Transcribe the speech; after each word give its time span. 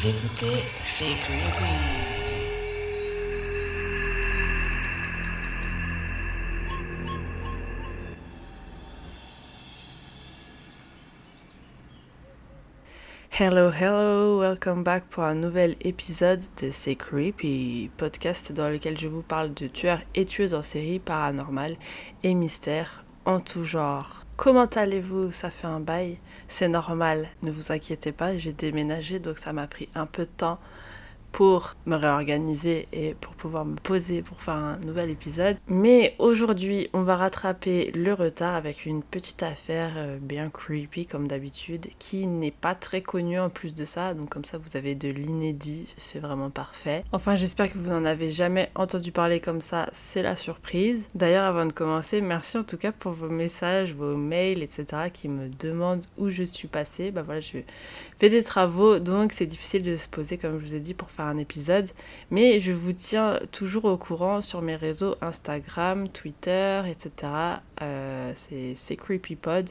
Vous 0.00 0.08
écoutez. 0.10 0.62
Hello, 13.40 13.70
hello, 13.72 14.38
welcome 14.38 14.84
back 14.84 15.04
pour 15.10 15.24
un 15.24 15.34
nouvel 15.34 15.74
épisode 15.80 16.42
de 16.62 16.70
C'est 16.70 16.94
Creepy, 16.94 17.90
podcast 17.96 18.52
dans 18.52 18.68
lequel 18.68 18.96
je 18.96 19.08
vous 19.08 19.22
parle 19.22 19.52
de 19.54 19.66
tueurs 19.66 20.02
et 20.14 20.26
tueuses 20.26 20.54
en 20.54 20.62
série 20.62 21.00
paranormales 21.00 21.76
et 22.22 22.34
mystères 22.34 23.02
en 23.28 23.40
tout 23.40 23.62
genre. 23.62 24.24
Comment 24.36 24.64
allez-vous? 24.64 25.32
Ça 25.32 25.50
fait 25.50 25.66
un 25.66 25.80
bail, 25.80 26.16
c'est 26.48 26.68
normal, 26.68 27.28
ne 27.42 27.50
vous 27.50 27.72
inquiétez 27.72 28.10
pas, 28.10 28.38
j'ai 28.38 28.54
déménagé 28.54 29.18
donc 29.18 29.36
ça 29.36 29.52
m'a 29.52 29.66
pris 29.66 29.90
un 29.94 30.06
peu 30.06 30.22
de 30.22 30.30
temps 30.30 30.58
pour 31.32 31.74
me 31.86 31.96
réorganiser 31.96 32.88
et 32.92 33.14
pour 33.14 33.34
pouvoir 33.34 33.64
me 33.64 33.76
poser 33.76 34.22
pour 34.22 34.42
faire 34.42 34.54
un 34.54 34.78
nouvel 34.78 35.10
épisode. 35.10 35.56
Mais 35.68 36.14
aujourd'hui, 36.18 36.88
on 36.92 37.02
va 37.02 37.16
rattraper 37.16 37.90
le 37.94 38.12
retard 38.12 38.54
avec 38.54 38.86
une 38.86 39.02
petite 39.02 39.42
affaire 39.42 39.92
euh, 39.96 40.18
bien 40.20 40.50
creepy 40.50 41.06
comme 41.06 41.28
d'habitude, 41.28 41.86
qui 41.98 42.26
n'est 42.26 42.50
pas 42.50 42.74
très 42.74 43.02
connue 43.02 43.38
en 43.38 43.50
plus 43.50 43.74
de 43.74 43.84
ça. 43.84 44.14
Donc 44.14 44.30
comme 44.30 44.44
ça, 44.44 44.58
vous 44.58 44.76
avez 44.76 44.94
de 44.94 45.08
l'inédit, 45.08 45.92
c'est 45.96 46.18
vraiment 46.18 46.50
parfait. 46.50 47.04
Enfin, 47.12 47.36
j'espère 47.36 47.72
que 47.72 47.78
vous 47.78 47.90
n'en 47.90 48.04
avez 48.04 48.30
jamais 48.30 48.70
entendu 48.74 49.12
parler 49.12 49.40
comme 49.40 49.60
ça, 49.60 49.88
c'est 49.92 50.22
la 50.22 50.36
surprise. 50.36 51.08
D'ailleurs, 51.14 51.44
avant 51.44 51.66
de 51.66 51.72
commencer, 51.72 52.20
merci 52.20 52.58
en 52.58 52.64
tout 52.64 52.78
cas 52.78 52.92
pour 52.92 53.12
vos 53.12 53.28
messages, 53.28 53.94
vos 53.94 54.16
mails, 54.16 54.62
etc. 54.62 55.10
qui 55.12 55.28
me 55.28 55.48
demandent 55.48 56.04
où 56.16 56.30
je 56.30 56.42
suis 56.42 56.68
passée. 56.68 57.10
Bah 57.10 57.22
voilà, 57.22 57.40
je 57.40 57.58
fais 58.18 58.28
des 58.28 58.42
travaux, 58.42 58.98
donc 58.98 59.32
c'est 59.32 59.46
difficile 59.46 59.82
de 59.82 59.96
se 59.96 60.08
poser, 60.08 60.38
comme 60.38 60.58
je 60.58 60.64
vous 60.64 60.74
ai 60.74 60.80
dit, 60.80 60.94
pour 60.94 61.10
faire 61.10 61.17
un 61.24 61.38
épisode, 61.38 61.88
mais 62.30 62.60
je 62.60 62.72
vous 62.72 62.92
tiens 62.92 63.38
toujours 63.52 63.86
au 63.86 63.96
courant 63.96 64.40
sur 64.40 64.62
mes 64.62 64.76
réseaux 64.76 65.16
Instagram, 65.20 66.08
Twitter, 66.08 66.82
etc. 66.88 67.32
Euh, 67.82 68.32
c'est 68.34 68.96
CreepyPod. 68.96 69.70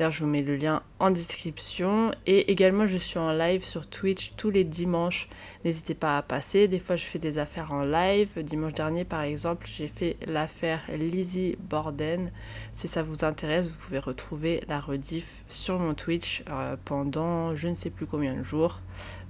D'ailleurs, 0.00 0.12
je 0.12 0.24
vous 0.24 0.30
mets 0.30 0.40
le 0.40 0.56
lien 0.56 0.82
en 0.98 1.10
description. 1.10 2.10
Et 2.24 2.50
également, 2.50 2.86
je 2.86 2.96
suis 2.96 3.18
en 3.18 3.32
live 3.32 3.62
sur 3.62 3.86
Twitch 3.86 4.32
tous 4.34 4.48
les 4.48 4.64
dimanches. 4.64 5.28
N'hésitez 5.62 5.92
pas 5.92 6.16
à 6.16 6.22
passer. 6.22 6.68
Des 6.68 6.78
fois, 6.78 6.96
je 6.96 7.04
fais 7.04 7.18
des 7.18 7.36
affaires 7.36 7.70
en 7.70 7.82
live. 7.82 8.42
Dimanche 8.42 8.72
dernier, 8.72 9.04
par 9.04 9.20
exemple, 9.20 9.66
j'ai 9.70 9.88
fait 9.88 10.16
l'affaire 10.26 10.80
Lizzie 10.88 11.58
Borden. 11.68 12.30
Si 12.72 12.88
ça 12.88 13.02
vous 13.02 13.26
intéresse, 13.26 13.68
vous 13.68 13.76
pouvez 13.76 13.98
retrouver 13.98 14.62
la 14.68 14.80
rediff 14.80 15.44
sur 15.48 15.78
mon 15.78 15.92
Twitch 15.92 16.44
euh, 16.48 16.78
pendant 16.82 17.54
je 17.54 17.68
ne 17.68 17.74
sais 17.74 17.90
plus 17.90 18.06
combien 18.06 18.32
de 18.32 18.42
jours. 18.42 18.80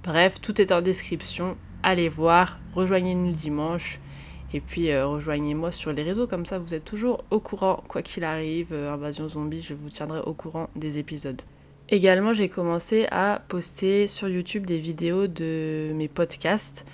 Bref, 0.03 0.39
tout 0.39 0.61
est 0.61 0.71
en 0.71 0.81
description. 0.81 1.57
Allez 1.83 2.07
voir. 2.07 2.59
Rejoignez-nous 2.75 3.33
dimanche. 3.33 3.99
Et 4.53 4.59
puis 4.59 4.91
euh, 4.91 5.07
rejoignez-moi 5.07 5.71
sur 5.71 5.93
les 5.93 6.03
réseaux, 6.03 6.27
comme 6.27 6.45
ça 6.45 6.59
vous 6.59 6.73
êtes 6.73 6.83
toujours 6.83 7.23
au 7.31 7.39
courant, 7.39 7.81
quoi 7.87 8.01
qu'il 8.01 8.23
arrive, 8.23 8.67
euh, 8.71 8.93
Invasion 8.93 9.29
Zombie, 9.29 9.61
je 9.61 9.73
vous 9.73 9.89
tiendrai 9.89 10.19
au 10.25 10.33
courant 10.33 10.69
des 10.75 10.99
épisodes. 10.99 11.41
Également, 11.89 12.31
j'ai 12.31 12.47
commencé 12.47 13.07
à 13.11 13.41
poster 13.49 14.07
sur 14.07 14.29
YouTube 14.29 14.65
des 14.65 14.79
vidéos 14.79 15.27
de 15.27 15.91
mes 15.93 16.07
podcasts 16.07 16.85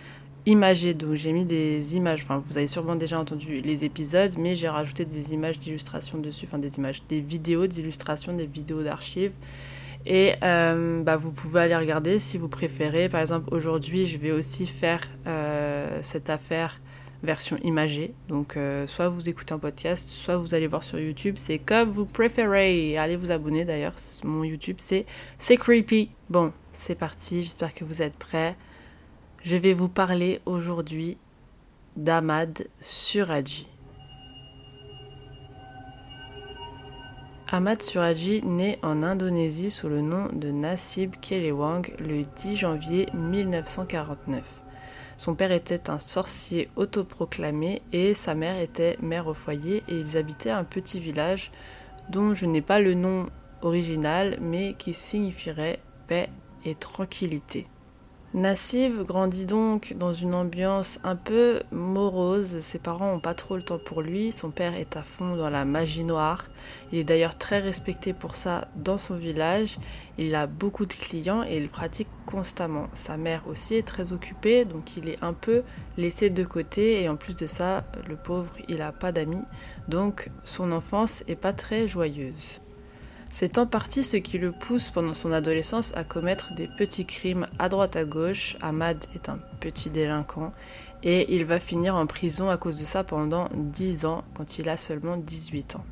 imagés. 0.45 0.93
Donc 0.93 1.15
j'ai 1.15 1.33
mis 1.33 1.45
des 1.45 1.95
images, 1.95 2.23
enfin 2.23 2.37
vous 2.37 2.57
avez 2.57 2.67
sûrement 2.67 2.95
déjà 2.95 3.19
entendu 3.19 3.61
les 3.61 3.85
épisodes, 3.85 4.35
mais 4.37 4.55
j'ai 4.55 4.69
rajouté 4.69 5.05
des 5.05 5.33
images 5.33 5.59
d'illustration 5.59 6.17
dessus, 6.17 6.45
enfin 6.47 6.57
des 6.57 6.77
images, 6.77 7.03
des 7.09 7.19
vidéos 7.19 7.67
d'illustration, 7.67 8.33
des 8.33 8.47
vidéos 8.47 8.83
d'archives. 8.83 9.33
Et 10.05 10.33
euh, 10.41 11.03
bah, 11.03 11.17
vous 11.17 11.31
pouvez 11.33 11.61
aller 11.61 11.75
regarder 11.75 12.17
si 12.17 12.37
vous 12.37 12.47
préférez. 12.47 13.09
Par 13.09 13.19
exemple, 13.19 13.53
aujourd'hui, 13.53 14.05
je 14.05 14.17
vais 14.17 14.31
aussi 14.31 14.67
faire 14.67 15.01
cette 16.01 16.29
affaire 16.29 16.79
version 17.23 17.57
imagée. 17.63 18.13
Donc 18.27 18.57
euh, 18.57 18.87
soit 18.87 19.09
vous 19.09 19.29
écoutez 19.29 19.53
un 19.53 19.59
podcast, 19.59 20.07
soit 20.07 20.37
vous 20.37 20.53
allez 20.53 20.67
voir 20.67 20.83
sur 20.83 20.99
YouTube. 20.99 21.35
C'est 21.37 21.59
comme 21.59 21.89
vous 21.89 22.05
préférez. 22.05 22.97
Allez 22.97 23.15
vous 23.15 23.31
abonner 23.31 23.65
d'ailleurs. 23.65 23.95
Mon 24.23 24.43
YouTube 24.43 24.77
c'est 24.79 25.05
creepy. 25.57 26.09
Bon, 26.29 26.53
c'est 26.71 26.95
parti. 26.95 27.43
J'espère 27.43 27.73
que 27.73 27.83
vous 27.83 28.01
êtes 28.01 28.15
prêts. 28.15 28.55
Je 29.43 29.55
vais 29.55 29.73
vous 29.73 29.89
parler 29.89 30.41
aujourd'hui 30.45 31.17
d'Ahmad 31.95 32.67
Suraji. 32.81 33.67
Ahmad 37.49 37.81
Suraji 37.81 38.41
naît 38.45 38.77
en 38.83 39.03
Indonésie 39.03 39.71
sous 39.71 39.87
le 39.87 40.01
nom 40.01 40.27
de 40.33 40.51
Nasib 40.51 41.15
Kelewang 41.21 41.93
le 41.97 42.23
10 42.35 42.57
janvier 42.57 43.07
1949. 43.13 44.66
Son 45.17 45.33
père 45.33 45.51
était 45.51 45.89
un 45.89 45.99
sorcier 45.99 46.69
autoproclamé 46.75 47.81
et 47.91 48.13
sa 48.13 48.35
mère 48.35 48.59
était 48.59 48.97
mère 49.01 49.27
au 49.27 49.33
foyer 49.33 49.83
et 49.87 49.99
ils 49.99 50.17
habitaient 50.17 50.51
un 50.51 50.63
petit 50.63 50.99
village 50.99 51.51
dont 52.09 52.33
je 52.33 52.45
n'ai 52.45 52.61
pas 52.61 52.79
le 52.79 52.93
nom 52.93 53.27
original 53.61 54.37
mais 54.39 54.75
qui 54.77 54.93
signifierait 54.93 55.79
paix 56.07 56.29
et 56.65 56.75
tranquillité. 56.75 57.67
Nassib 58.37 59.01
grandit 59.01 59.47
donc 59.47 59.95
dans 59.97 60.13
une 60.13 60.35
ambiance 60.35 60.99
un 61.03 61.15
peu 61.15 61.63
morose. 61.71 62.59
Ses 62.59 62.77
parents 62.77 63.11
n'ont 63.11 63.19
pas 63.19 63.33
trop 63.33 63.55
le 63.55 63.63
temps 63.63 63.79
pour 63.79 64.03
lui. 64.03 64.31
Son 64.31 64.51
père 64.51 64.75
est 64.75 64.95
à 64.95 65.01
fond 65.01 65.35
dans 65.35 65.49
la 65.49 65.65
magie 65.65 66.03
noire. 66.03 66.45
Il 66.91 66.99
est 66.99 67.03
d'ailleurs 67.03 67.35
très 67.35 67.57
respecté 67.57 68.13
pour 68.13 68.35
ça 68.35 68.67
dans 68.75 68.99
son 68.99 69.15
village. 69.15 69.79
Il 70.19 70.35
a 70.35 70.45
beaucoup 70.45 70.85
de 70.85 70.93
clients 70.93 71.41
et 71.41 71.57
il 71.57 71.67
pratique 71.67 72.09
constamment. 72.27 72.89
Sa 72.93 73.17
mère 73.17 73.47
aussi 73.47 73.73
est 73.73 73.87
très 73.87 74.13
occupée, 74.13 74.65
donc 74.65 74.97
il 74.97 75.09
est 75.09 75.23
un 75.23 75.33
peu 75.33 75.63
laissé 75.97 76.29
de 76.29 76.43
côté. 76.43 77.01
Et 77.01 77.09
en 77.09 77.15
plus 77.15 77.35
de 77.35 77.47
ça, 77.47 77.85
le 78.07 78.17
pauvre, 78.17 78.53
il 78.67 78.77
n'a 78.77 78.91
pas 78.91 79.11
d'amis. 79.11 79.45
Donc 79.87 80.29
son 80.43 80.71
enfance 80.73 81.23
est 81.27 81.35
pas 81.35 81.53
très 81.53 81.87
joyeuse. 81.87 82.61
C'est 83.29 83.57
en 83.57 83.67
partie 83.67 84.03
ce 84.03 84.17
qui 84.17 84.37
le 84.37 84.51
pousse 84.51 84.89
pendant 84.89 85.13
son 85.13 85.31
adolescence 85.31 85.95
à 85.95 86.03
commettre 86.03 86.53
des 86.53 86.67
petits 86.67 87.05
crimes 87.05 87.47
à 87.59 87.69
droite 87.69 87.95
à 87.95 88.05
gauche. 88.05 88.55
Ahmad 88.61 89.05
est 89.15 89.29
un 89.29 89.39
petit 89.59 89.89
délinquant 89.89 90.53
et 91.03 91.35
il 91.35 91.45
va 91.45 91.59
finir 91.59 91.95
en 91.95 92.07
prison 92.07 92.49
à 92.49 92.57
cause 92.57 92.79
de 92.79 92.85
ça 92.85 93.03
pendant 93.03 93.49
10 93.53 94.05
ans 94.05 94.23
quand 94.33 94.59
il 94.59 94.69
a 94.69 94.77
seulement 94.77 95.17
18 95.17 95.75
ans. 95.75 95.85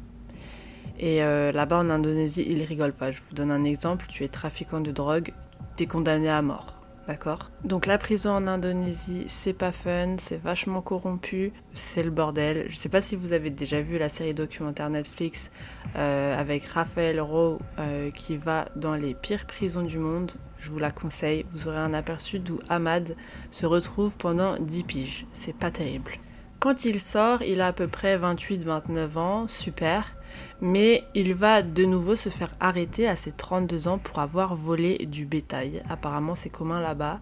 Et 0.98 1.24
euh, 1.24 1.52
là-bas 1.52 1.80
en 1.80 1.90
Indonésie, 1.90 2.46
il 2.48 2.64
rigole 2.64 2.94
pas. 2.94 3.12
Je 3.12 3.22
vous 3.22 3.34
donne 3.34 3.52
un 3.52 3.66
exemple, 3.66 4.06
tu 4.08 4.24
es 4.24 4.30
trafiquant 4.30 4.80
de 4.80 4.92
drogue, 4.92 5.34
tu 5.76 5.84
es 5.84 5.88
condamné 5.88 6.30
à 6.30 6.42
mort. 6.42 6.75
D'accord 7.08 7.52
Donc 7.64 7.86
la 7.86 8.00
prison 8.00 8.32
en 8.32 8.48
Indonésie, 8.48 9.26
c'est 9.28 9.54
pas 9.54 9.72
fun, 9.72 10.16
c'est 10.18 10.42
vachement 10.42 10.82
corrompu, 10.82 11.52
c'est 11.76 12.02
le 12.02 12.10
bordel. 12.10 12.66
Je 12.68 12.76
sais 12.78 12.90
pas 12.90 13.00
si 13.00 13.16
vous 13.16 13.32
avez 13.32 13.52
déjà 13.52 13.80
vu 13.80 14.00
la 14.00 14.10
série 14.10 14.34
documentaire 14.34 14.90
Netflix 14.90 15.52
euh, 15.98 16.36
avec 16.36 16.66
Raphaël 16.66 17.22
Rowe 17.22 17.60
euh, 17.78 18.10
qui 18.10 18.38
va 18.38 18.66
dans 18.76 18.96
les 18.96 19.14
pires 19.14 19.46
prisons 19.46 19.84
du 19.84 20.00
monde. 20.00 20.32
Je 20.58 20.72
vous 20.72 20.80
la 20.80 20.90
conseille, 20.90 21.46
vous 21.52 21.68
aurez 21.68 21.78
un 21.78 21.94
aperçu 21.94 22.40
d'où 22.40 22.60
Ahmad 22.70 23.16
se 23.52 23.68
retrouve 23.68 24.18
pendant 24.18 24.58
10 24.58 24.84
piges. 24.84 25.28
C'est 25.32 25.56
pas 25.56 25.70
terrible. 25.70 26.14
Quand 26.60 26.86
il 26.86 27.00
sort, 27.00 27.44
il 27.44 27.62
a 27.62 27.68
à 27.68 27.74
peu 27.74 27.88
près 27.88 28.18
28-29 28.18 29.18
ans, 29.20 29.48
super. 29.48 30.16
Mais 30.62 31.04
il 31.14 31.34
va 31.34 31.62
de 31.62 31.86
nouveau 31.86 32.16
se 32.16 32.30
faire 32.30 32.56
arrêter 32.60 33.08
à 33.08 33.16
ses 33.16 33.32
32 33.32 33.88
ans 33.88 33.98
pour 33.98 34.20
avoir 34.20 34.56
volé 34.56 35.06
du 35.06 35.26
bétail. 35.26 35.84
Apparemment, 35.90 36.36
c'est 36.36 36.50
commun 36.50 36.80
là-bas 36.80 37.20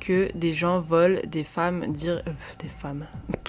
que 0.00 0.30
des 0.36 0.52
gens 0.52 0.80
volent 0.80 1.20
des 1.26 1.44
femmes, 1.44 1.92
dire 1.92 2.22
euh, 2.26 2.32
des 2.58 2.68
femmes. 2.68 3.06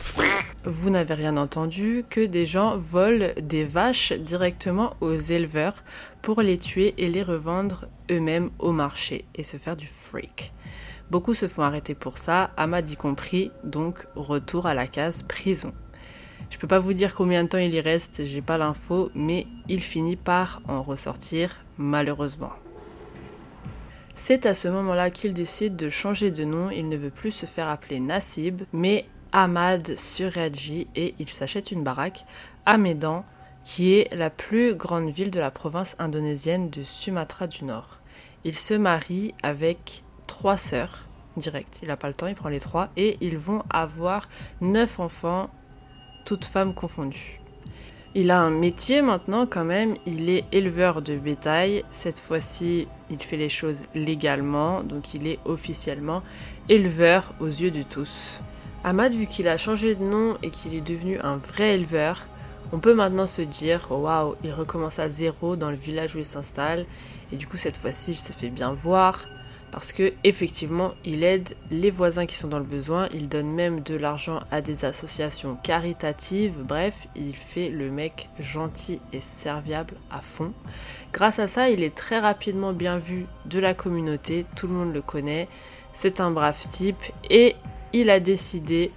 Vous 0.64 0.90
n'avez 0.90 1.14
rien 1.14 1.38
entendu, 1.38 2.06
que 2.10 2.26
des 2.26 2.46
gens 2.46 2.78
volent 2.78 3.28
des 3.42 3.66
vaches 3.66 4.14
directement 4.14 4.96
aux 5.02 5.14
éleveurs 5.14 5.84
pour 6.22 6.42
les 6.42 6.58
tuer 6.58 6.96
et 6.98 7.08
les 7.08 7.24
revendre 7.24 7.86
eux-mêmes 8.10 8.50
au 8.60 8.72
marché 8.72 9.26
et 9.36 9.44
se 9.44 9.58
faire 9.58 9.76
du 9.76 9.88
freak. 9.88 10.54
Beaucoup 11.12 11.36
se 11.36 11.48
font 11.48 11.62
arrêter 11.62 11.94
pour 11.94 12.18
ça, 12.18 12.50
Ahmad 12.58 12.90
y 12.90 12.96
compris, 12.96 13.52
donc 13.64 14.08
retour 14.16 14.66
à 14.66 14.74
la 14.74 14.88
case 14.88 15.22
prison. 15.22 15.72
Je 16.50 16.58
peux 16.58 16.68
pas 16.68 16.80
vous 16.80 16.94
dire 16.94 17.16
combien 17.16 17.44
de 17.44 17.50
temps 17.50 17.58
il 17.58 17.74
y 17.74 17.82
reste, 17.82 18.26
j'ai 18.26 18.42
pas 18.42 18.58
l'info, 18.58 19.10
mais 19.14 19.48
il 19.68 19.82
finit 19.82 20.16
par 20.16 20.62
en 20.68 20.84
ressortir, 20.84 21.66
malheureusement. 21.78 22.54
C'est 24.16 24.46
à 24.46 24.54
ce 24.54 24.70
moment-là 24.70 25.10
qu'il 25.10 25.34
décide 25.34 25.76
de 25.76 25.90
changer 25.90 26.32
de 26.32 26.46
nom, 26.46 26.70
il 26.70 26.88
ne 26.88 26.96
veut 26.96 27.10
plus 27.10 27.32
se 27.32 27.46
faire 27.46 27.68
appeler 27.68 28.00
Nassib, 28.00 28.62
mais 28.72 29.06
Ahmad 29.34 29.98
Suryaji 29.98 30.88
et 30.96 31.16
il 31.20 31.28
s'achète 31.28 31.72
une 31.72 31.84
baraque 31.84 32.24
à 32.66 32.78
Medan, 32.78 33.26
qui 33.66 33.94
est 33.94 34.16
la 34.16 34.30
plus 34.30 34.76
grande 34.76 35.10
ville 35.10 35.32
de 35.32 35.40
la 35.42 35.52
province 35.52 35.98
indonésienne 36.00 36.70
de 36.70 36.84
Sumatra 36.84 37.48
du 37.48 37.66
Nord. 37.66 38.00
Il 38.46 38.56
se 38.56 38.76
marie 38.76 39.34
avec 39.44 40.04
trois 40.28 40.56
sœurs, 40.56 41.08
direct, 41.36 41.80
il 41.82 41.90
n'a 41.90 41.98
pas 41.98 42.08
le 42.08 42.14
temps, 42.14 42.28
il 42.28 42.36
prend 42.36 42.48
les 42.48 42.62
trois, 42.62 42.90
et 42.96 43.18
ils 43.20 43.38
vont 43.38 43.64
avoir 43.70 44.30
neuf 44.62 45.02
enfants 45.02 45.50
toutes 46.26 46.46
femmes 46.46 46.74
confondues. 46.74 47.40
Il 48.16 48.32
a 48.32 48.42
un 48.42 48.50
métier 48.50 49.02
maintenant 49.02 49.46
quand 49.46 49.66
même, 49.66 49.96
il 50.06 50.30
est 50.30 50.46
éleveur 50.52 51.02
de 51.02 51.18
bétail. 51.18 51.84
Cette 51.92 52.20
fois-ci, 52.20 52.88
il 53.10 53.20
fait 53.20 53.38
les 53.38 53.50
choses 53.50 53.86
légalement, 53.94 54.84
donc 54.84 55.14
il 55.14 55.28
est 55.28 55.40
officiellement 55.46 56.24
éleveur 56.70 57.36
aux 57.40 57.48
yeux 57.48 57.72
de 57.72 57.84
tous. 57.84 58.42
Ahmad, 58.84 59.12
vu 59.14 59.28
qu'il 59.28 59.48
a 59.48 59.58
changé 59.58 59.96
de 59.96 60.04
nom 60.04 60.38
et 60.44 60.50
qu'il 60.50 60.76
est 60.76 60.82
devenu 60.82 61.20
un 61.20 61.38
vrai 61.38 61.76
éleveur, 61.76 62.26
on 62.72 62.80
peut 62.80 62.94
maintenant 62.94 63.28
se 63.28 63.42
dire 63.42 63.88
waouh, 63.90 64.36
il 64.44 64.52
recommence 64.52 65.00
à 65.00 65.10
zéro 65.10 65.56
dans 65.56 65.70
le 65.70 65.76
village 65.76 66.16
où 66.16 66.20
il 66.20 66.26
s'installe 66.26 66.86
et 67.32 67.36
du 67.36 67.48
coup 67.48 67.58
cette 67.58 67.78
fois-ci 67.78 68.12
il 68.12 68.18
se 68.18 68.32
fait 68.32 68.50
bien 68.50 68.74
voir 68.74 69.26
parce 69.76 69.92
que 69.92 70.14
effectivement 70.24 70.94
il 71.04 71.26
aide 71.26 71.54
les 71.70 71.92
voisins 71.92 72.26
qui 72.26 72.36
sont 72.36 72.48
dans 72.48 72.60
le 72.60 72.64
besoin, 72.64 73.10
il 73.12 73.28
donne 73.28 73.52
même 73.52 73.82
de 73.82 73.96
l'argent 73.96 74.40
à 74.50 74.62
des 74.62 74.86
associations 74.86 75.58
caritatives, 75.62 76.56
bref, 76.64 77.08
il 77.14 77.36
fait 77.36 77.68
le 77.68 77.92
mec 77.92 78.30
gentil 78.40 79.02
et 79.12 79.20
serviable 79.20 79.96
à 80.10 80.22
fond. 80.22 80.54
Grâce 81.12 81.40
à 81.40 81.48
ça, 81.48 81.70
il 81.70 81.84
est 81.84 81.94
très 81.94 82.20
rapidement 82.20 82.72
bien 82.72 82.98
vu 82.98 83.26
de 83.48 83.60
la 83.60 83.74
communauté, 83.74 84.46
tout 84.56 84.68
le 84.68 84.74
monde 84.74 84.94
le 84.94 85.02
connaît, 85.02 85.50
c'est 85.92 86.22
un 86.22 86.32
brave 86.32 86.66
type. 86.70 87.12
Et 87.30 87.58
il 87.92 88.10
a 88.10 88.22
décidé 88.22 88.94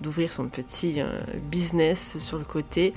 d'ouvrir 0.00 0.30
son 0.30 0.48
petit 0.48 1.00
euh, 1.00 1.10
business 1.50 2.18
sur 2.20 2.38
le 2.38 2.44
côté. 2.44 2.94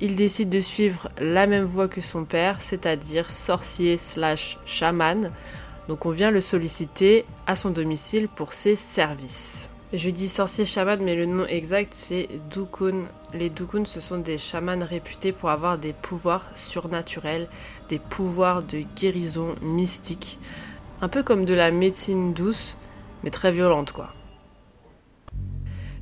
Il 0.00 0.16
décide 0.16 0.48
de 0.48 0.60
suivre 0.60 1.10
la 1.18 1.46
même 1.46 1.64
voie 1.64 1.88
que 1.88 2.00
son 2.00 2.24
père, 2.24 2.62
c'est-à-dire 2.62 3.28
sorcier 3.28 3.98
slash 3.98 4.58
chaman 4.64 5.30
donc 5.88 6.06
on 6.06 6.10
vient 6.10 6.30
le 6.30 6.40
solliciter 6.40 7.24
à 7.46 7.56
son 7.56 7.70
domicile 7.70 8.28
pour 8.28 8.52
ses 8.52 8.76
services. 8.76 9.70
Je 9.92 10.10
dis 10.10 10.28
sorcier 10.28 10.64
chaman, 10.64 11.00
mais 11.02 11.14
le 11.14 11.26
nom 11.26 11.46
exact 11.46 11.94
c'est 11.94 12.28
Dukun. 12.50 13.08
Les 13.32 13.48
Dukun, 13.48 13.84
ce 13.84 14.00
sont 14.00 14.18
des 14.18 14.38
chamans 14.38 14.84
réputés 14.84 15.32
pour 15.32 15.50
avoir 15.50 15.78
des 15.78 15.92
pouvoirs 15.92 16.46
surnaturels, 16.54 17.48
des 17.88 18.00
pouvoirs 18.00 18.64
de 18.64 18.82
guérison 18.96 19.54
mystique. 19.62 20.38
Un 21.00 21.08
peu 21.08 21.22
comme 21.22 21.44
de 21.44 21.54
la 21.54 21.70
médecine 21.70 22.32
douce, 22.32 22.76
mais 23.22 23.30
très 23.30 23.52
violente 23.52 23.92
quoi. 23.92 24.12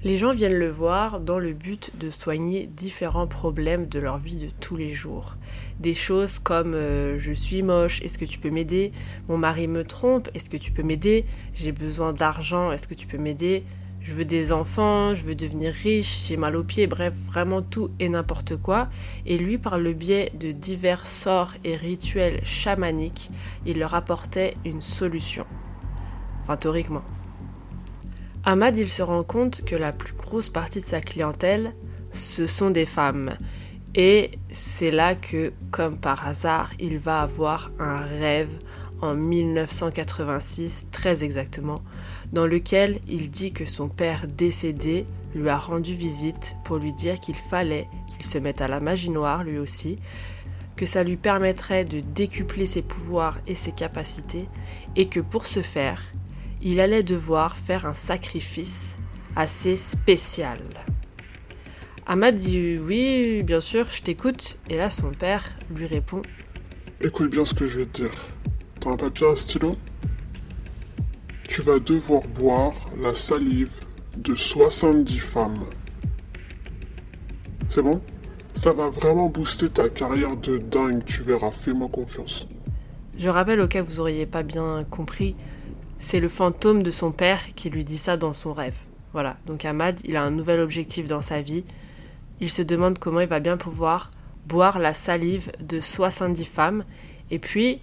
Les 0.04 0.16
gens 0.16 0.34
viennent 0.34 0.58
le 0.58 0.68
voir 0.68 1.20
dans 1.20 1.38
le 1.38 1.52
but 1.52 1.92
de 1.96 2.10
soigner 2.10 2.66
différents 2.66 3.28
problèmes 3.28 3.86
de 3.86 4.00
leur 4.00 4.18
vie 4.18 4.34
de 4.36 4.50
tous 4.50 4.74
les 4.74 4.92
jours. 4.94 5.36
Des 5.78 5.94
choses 5.94 6.40
comme 6.40 6.74
euh, 6.74 7.16
je 7.18 7.32
suis 7.32 7.62
moche, 7.62 8.02
est-ce 8.02 8.18
que 8.18 8.24
tu 8.24 8.40
peux 8.40 8.50
m'aider 8.50 8.90
Mon 9.28 9.38
mari 9.38 9.68
me 9.68 9.84
trompe, 9.84 10.28
est-ce 10.34 10.50
que 10.50 10.56
tu 10.56 10.72
peux 10.72 10.82
m'aider 10.82 11.24
J'ai 11.54 11.70
besoin 11.70 12.12
d'argent, 12.12 12.72
est-ce 12.72 12.88
que 12.88 12.94
tu 12.94 13.06
peux 13.06 13.16
m'aider 13.16 13.62
Je 14.00 14.12
veux 14.12 14.24
des 14.24 14.50
enfants, 14.50 15.14
je 15.14 15.22
veux 15.22 15.36
devenir 15.36 15.72
riche, 15.72 16.24
j'ai 16.26 16.36
mal 16.36 16.56
aux 16.56 16.64
pieds, 16.64 16.88
bref, 16.88 17.14
vraiment 17.14 17.62
tout 17.62 17.92
et 18.00 18.08
n'importe 18.08 18.56
quoi. 18.56 18.88
Et 19.24 19.38
lui, 19.38 19.56
par 19.56 19.78
le 19.78 19.92
biais 19.92 20.32
de 20.34 20.50
divers 20.50 21.06
sorts 21.06 21.54
et 21.62 21.76
rituels 21.76 22.44
chamaniques, 22.44 23.30
il 23.66 23.78
leur 23.78 23.94
apportait 23.94 24.56
une 24.64 24.80
solution. 24.80 25.46
Enfin, 26.42 26.56
théoriquement. 26.56 27.04
Ahmad, 28.44 28.76
il 28.76 28.88
se 28.88 29.02
rend 29.02 29.22
compte 29.22 29.64
que 29.64 29.76
la 29.76 29.92
plus 29.92 30.14
grosse 30.14 30.48
partie 30.48 30.80
de 30.80 30.84
sa 30.84 31.00
clientèle, 31.00 31.74
ce 32.10 32.48
sont 32.48 32.70
des 32.70 32.86
femmes. 32.86 33.36
Et 33.94 34.32
c'est 34.50 34.90
là 34.90 35.14
que, 35.14 35.52
comme 35.70 35.96
par 35.96 36.26
hasard, 36.26 36.72
il 36.80 36.98
va 36.98 37.20
avoir 37.20 37.70
un 37.78 37.98
rêve 37.98 38.50
en 39.00 39.14
1986, 39.14 40.88
très 40.90 41.22
exactement, 41.22 41.82
dans 42.32 42.46
lequel 42.46 42.98
il 43.06 43.30
dit 43.30 43.52
que 43.52 43.64
son 43.64 43.88
père 43.88 44.26
décédé 44.26 45.06
lui 45.36 45.48
a 45.48 45.58
rendu 45.58 45.94
visite 45.94 46.56
pour 46.64 46.78
lui 46.78 46.92
dire 46.92 47.20
qu'il 47.20 47.36
fallait 47.36 47.86
qu'il 48.08 48.26
se 48.26 48.38
mette 48.38 48.60
à 48.60 48.66
la 48.66 48.80
magie 48.80 49.10
noire 49.10 49.44
lui 49.44 49.58
aussi, 49.58 49.98
que 50.74 50.86
ça 50.86 51.04
lui 51.04 51.16
permettrait 51.16 51.84
de 51.84 52.00
décupler 52.00 52.66
ses 52.66 52.82
pouvoirs 52.82 53.38
et 53.46 53.54
ses 53.54 53.72
capacités, 53.72 54.48
et 54.96 55.06
que 55.06 55.20
pour 55.20 55.46
ce 55.46 55.60
faire, 55.60 56.02
il 56.62 56.80
allait 56.80 57.02
devoir 57.02 57.56
faire 57.56 57.86
un 57.86 57.94
sacrifice 57.94 58.98
assez 59.34 59.76
spécial. 59.76 60.60
Ahmad 62.06 62.36
dit 62.36 62.78
oui, 62.78 63.42
bien 63.42 63.60
sûr, 63.60 63.86
je 63.90 64.02
t'écoute. 64.02 64.58
Et 64.68 64.76
là, 64.76 64.88
son 64.88 65.10
père 65.10 65.44
lui 65.74 65.86
répond 65.86 66.22
Écoute 67.00 67.30
bien 67.30 67.44
ce 67.44 67.54
que 67.54 67.66
je 67.66 67.80
vais 67.80 67.86
te 67.86 68.02
dire. 68.02 68.26
T'as 68.80 68.90
un 68.90 68.96
papier, 68.96 69.26
un 69.26 69.36
stylo? 69.36 69.76
Tu 71.48 71.62
vas 71.62 71.78
devoir 71.78 72.22
boire 72.22 72.74
la 73.00 73.14
salive 73.14 73.72
de 74.16 74.34
70 74.34 75.18
femmes. 75.18 75.64
C'est 77.70 77.82
bon? 77.82 78.00
Ça 78.54 78.72
va 78.72 78.88
vraiment 78.88 79.28
booster 79.28 79.68
ta 79.68 79.88
carrière 79.88 80.36
de 80.36 80.58
dingue, 80.58 81.04
tu 81.04 81.22
verras, 81.22 81.50
fais-moi 81.50 81.88
confiance. 81.88 82.46
Je 83.18 83.28
rappelle 83.28 83.60
au 83.60 83.68
cas 83.68 83.82
où 83.82 83.86
vous 83.86 84.00
auriez 84.00 84.26
pas 84.26 84.42
bien 84.42 84.84
compris, 84.88 85.34
c'est 86.02 86.18
le 86.18 86.28
fantôme 86.28 86.82
de 86.82 86.90
son 86.90 87.12
père 87.12 87.54
qui 87.54 87.70
lui 87.70 87.84
dit 87.84 87.96
ça 87.96 88.16
dans 88.16 88.32
son 88.32 88.52
rêve. 88.52 88.74
Voilà, 89.12 89.36
donc 89.46 89.64
Ahmad, 89.64 90.00
il 90.02 90.16
a 90.16 90.24
un 90.24 90.32
nouvel 90.32 90.58
objectif 90.58 91.06
dans 91.06 91.22
sa 91.22 91.40
vie. 91.40 91.64
Il 92.40 92.50
se 92.50 92.60
demande 92.60 92.98
comment 92.98 93.20
il 93.20 93.28
va 93.28 93.38
bien 93.38 93.56
pouvoir 93.56 94.10
boire 94.48 94.80
la 94.80 94.94
salive 94.94 95.52
de 95.60 95.78
70 95.78 96.44
femmes. 96.44 96.84
Et 97.30 97.38
puis, 97.38 97.80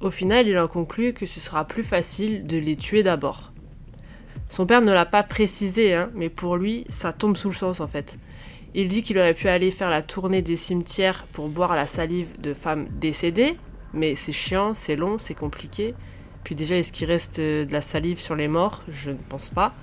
au 0.00 0.12
final, 0.12 0.46
il 0.46 0.56
en 0.58 0.68
conclut 0.68 1.12
que 1.12 1.26
ce 1.26 1.40
sera 1.40 1.66
plus 1.66 1.82
facile 1.82 2.46
de 2.46 2.56
les 2.56 2.76
tuer 2.76 3.02
d'abord. 3.02 3.52
Son 4.48 4.64
père 4.64 4.80
ne 4.80 4.92
l'a 4.92 5.04
pas 5.04 5.24
précisé, 5.24 5.92
hein, 5.92 6.08
mais 6.14 6.28
pour 6.28 6.56
lui, 6.56 6.86
ça 6.88 7.12
tombe 7.12 7.36
sous 7.36 7.48
le 7.48 7.54
sens 7.54 7.80
en 7.80 7.88
fait. 7.88 8.16
Il 8.74 8.86
dit 8.86 9.02
qu'il 9.02 9.18
aurait 9.18 9.34
pu 9.34 9.48
aller 9.48 9.72
faire 9.72 9.90
la 9.90 10.02
tournée 10.02 10.40
des 10.40 10.54
cimetières 10.54 11.26
pour 11.32 11.48
boire 11.48 11.74
la 11.74 11.88
salive 11.88 12.40
de 12.40 12.54
femmes 12.54 12.86
décédées, 13.00 13.56
mais 13.92 14.14
c'est 14.14 14.30
chiant, 14.30 14.72
c'est 14.72 14.94
long, 14.94 15.18
c'est 15.18 15.34
compliqué. 15.34 15.96
Déjà, 16.54 16.76
est-ce 16.76 16.92
qu'il 16.92 17.06
reste 17.08 17.38
euh, 17.38 17.64
de 17.64 17.72
la 17.72 17.80
salive 17.80 18.18
sur 18.18 18.34
les 18.34 18.48
morts 18.48 18.82
Je 18.88 19.10
ne 19.10 19.16
pense 19.28 19.48
pas. 19.48 19.74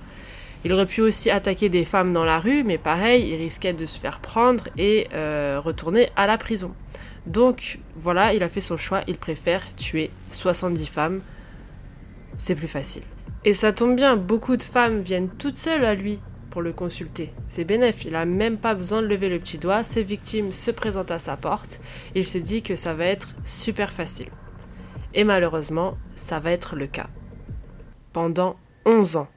Il 0.64 0.72
aurait 0.72 0.86
pu 0.86 1.00
aussi 1.00 1.30
attaquer 1.30 1.68
des 1.68 1.84
femmes 1.84 2.12
dans 2.12 2.24
la 2.24 2.40
rue, 2.40 2.64
mais 2.64 2.78
pareil, 2.78 3.28
il 3.28 3.36
risquait 3.36 3.72
de 3.72 3.86
se 3.86 3.98
faire 4.00 4.18
prendre 4.18 4.64
et 4.76 5.06
euh, 5.14 5.60
retourner 5.62 6.10
à 6.16 6.26
la 6.26 6.36
prison. 6.36 6.74
Donc 7.26 7.78
voilà, 7.94 8.34
il 8.34 8.42
a 8.42 8.48
fait 8.48 8.60
son 8.60 8.76
choix, 8.76 9.02
il 9.06 9.18
préfère 9.18 9.62
tuer 9.76 10.10
70 10.30 10.86
femmes. 10.86 11.20
C'est 12.36 12.54
plus 12.54 12.68
facile. 12.68 13.02
Et 13.44 13.52
ça 13.52 13.72
tombe 13.72 13.94
bien, 13.94 14.16
beaucoup 14.16 14.56
de 14.56 14.62
femmes 14.62 15.00
viennent 15.00 15.28
toutes 15.28 15.56
seules 15.56 15.84
à 15.84 15.94
lui 15.94 16.20
pour 16.50 16.62
le 16.62 16.72
consulter. 16.72 17.32
C'est 17.46 17.64
bénéf, 17.64 18.04
il 18.04 18.16
a 18.16 18.24
même 18.24 18.58
pas 18.58 18.74
besoin 18.74 19.00
de 19.00 19.06
lever 19.06 19.28
le 19.28 19.38
petit 19.38 19.58
doigt, 19.58 19.84
ses 19.84 20.02
victimes 20.02 20.50
se 20.50 20.70
présentent 20.70 21.10
à 21.10 21.18
sa 21.18 21.36
porte, 21.36 21.80
il 22.14 22.26
se 22.26 22.38
dit 22.38 22.62
que 22.62 22.74
ça 22.74 22.94
va 22.94 23.04
être 23.04 23.28
super 23.44 23.92
facile. 23.92 24.28
Et 25.14 25.24
malheureusement, 25.24 25.96
ça 26.16 26.38
va 26.38 26.52
être 26.52 26.76
le 26.76 26.86
cas. 26.86 27.08
Pendant 28.12 28.56
11 28.84 29.16
ans. 29.16 29.28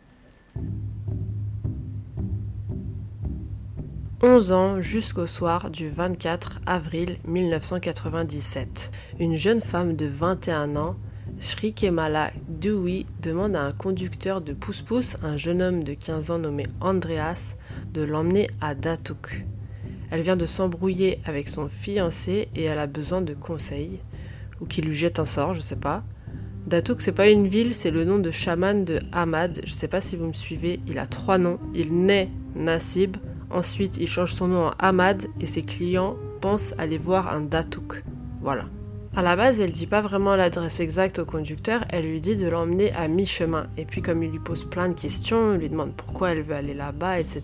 11 4.23 4.51
ans 4.51 4.81
jusqu'au 4.81 5.25
soir 5.25 5.71
du 5.71 5.89
24 5.89 6.61
avril 6.67 7.17
1997. 7.25 8.91
Une 9.19 9.35
jeune 9.35 9.61
femme 9.61 9.95
de 9.95 10.05
21 10.05 10.75
ans, 10.75 10.95
Shrikemala 11.39 12.31
Dewey, 12.47 13.07
demande 13.23 13.55
à 13.55 13.63
un 13.63 13.71
conducteur 13.71 14.41
de 14.41 14.53
pousse-pousse, 14.53 15.15
un 15.23 15.37
jeune 15.37 15.61
homme 15.63 15.83
de 15.83 15.95
15 15.95 16.29
ans 16.29 16.37
nommé 16.37 16.67
Andreas, 16.81 17.55
de 17.93 18.03
l'emmener 18.03 18.47
à 18.61 18.75
Datuk. 18.75 19.43
Elle 20.11 20.21
vient 20.21 20.37
de 20.37 20.45
s'embrouiller 20.45 21.19
avec 21.25 21.47
son 21.47 21.67
fiancé 21.67 22.49
et 22.53 22.63
elle 22.63 22.79
a 22.79 22.85
besoin 22.85 23.21
de 23.21 23.33
conseils. 23.33 24.01
Ou 24.61 24.65
qu'il 24.65 24.85
lui 24.85 24.95
jette 24.95 25.19
un 25.19 25.25
sort, 25.25 25.53
je 25.53 25.59
sais 25.59 25.75
pas. 25.75 26.03
Datouk, 26.67 27.01
c'est 27.01 27.11
pas 27.11 27.29
une 27.29 27.47
ville, 27.47 27.73
c'est 27.73 27.91
le 27.91 28.05
nom 28.05 28.19
de 28.19 28.31
chaman 28.31 28.85
de 28.85 28.99
Ahmad. 29.11 29.61
Je 29.65 29.73
sais 29.73 29.87
pas 29.87 29.99
si 29.99 30.15
vous 30.15 30.27
me 30.27 30.33
suivez, 30.33 30.79
il 30.87 30.99
a 30.99 31.07
trois 31.07 31.37
noms. 31.37 31.59
Il 31.73 31.93
naît 32.05 32.29
Nasib, 32.55 33.17
ensuite 33.49 33.97
il 33.97 34.07
change 34.07 34.33
son 34.33 34.47
nom 34.47 34.67
en 34.67 34.71
Ahmad 34.79 35.25
et 35.39 35.47
ses 35.47 35.63
clients 35.63 36.15
pensent 36.39 36.73
aller 36.77 36.97
voir 36.97 37.33
un 37.33 37.41
Datouk. 37.41 38.03
Voilà. 38.41 38.65
À 39.13 39.21
la 39.21 39.35
base, 39.35 39.59
elle 39.59 39.73
dit 39.73 39.87
pas 39.87 39.99
vraiment 39.99 40.37
l'adresse 40.37 40.79
exacte 40.79 41.19
au 41.19 41.25
conducteur, 41.25 41.83
elle 41.89 42.05
lui 42.05 42.21
dit 42.21 42.37
de 42.37 42.47
l'emmener 42.47 42.93
à 42.93 43.09
mi-chemin. 43.09 43.67
Et 43.75 43.83
puis 43.83 44.01
comme 44.01 44.23
il 44.23 44.31
lui 44.31 44.39
pose 44.39 44.63
plein 44.63 44.87
de 44.87 44.93
questions, 44.93 45.57
lui 45.57 45.69
demande 45.69 45.93
pourquoi 45.95 46.31
elle 46.31 46.43
veut 46.43 46.55
aller 46.55 46.73
là-bas, 46.73 47.19
etc. 47.19 47.41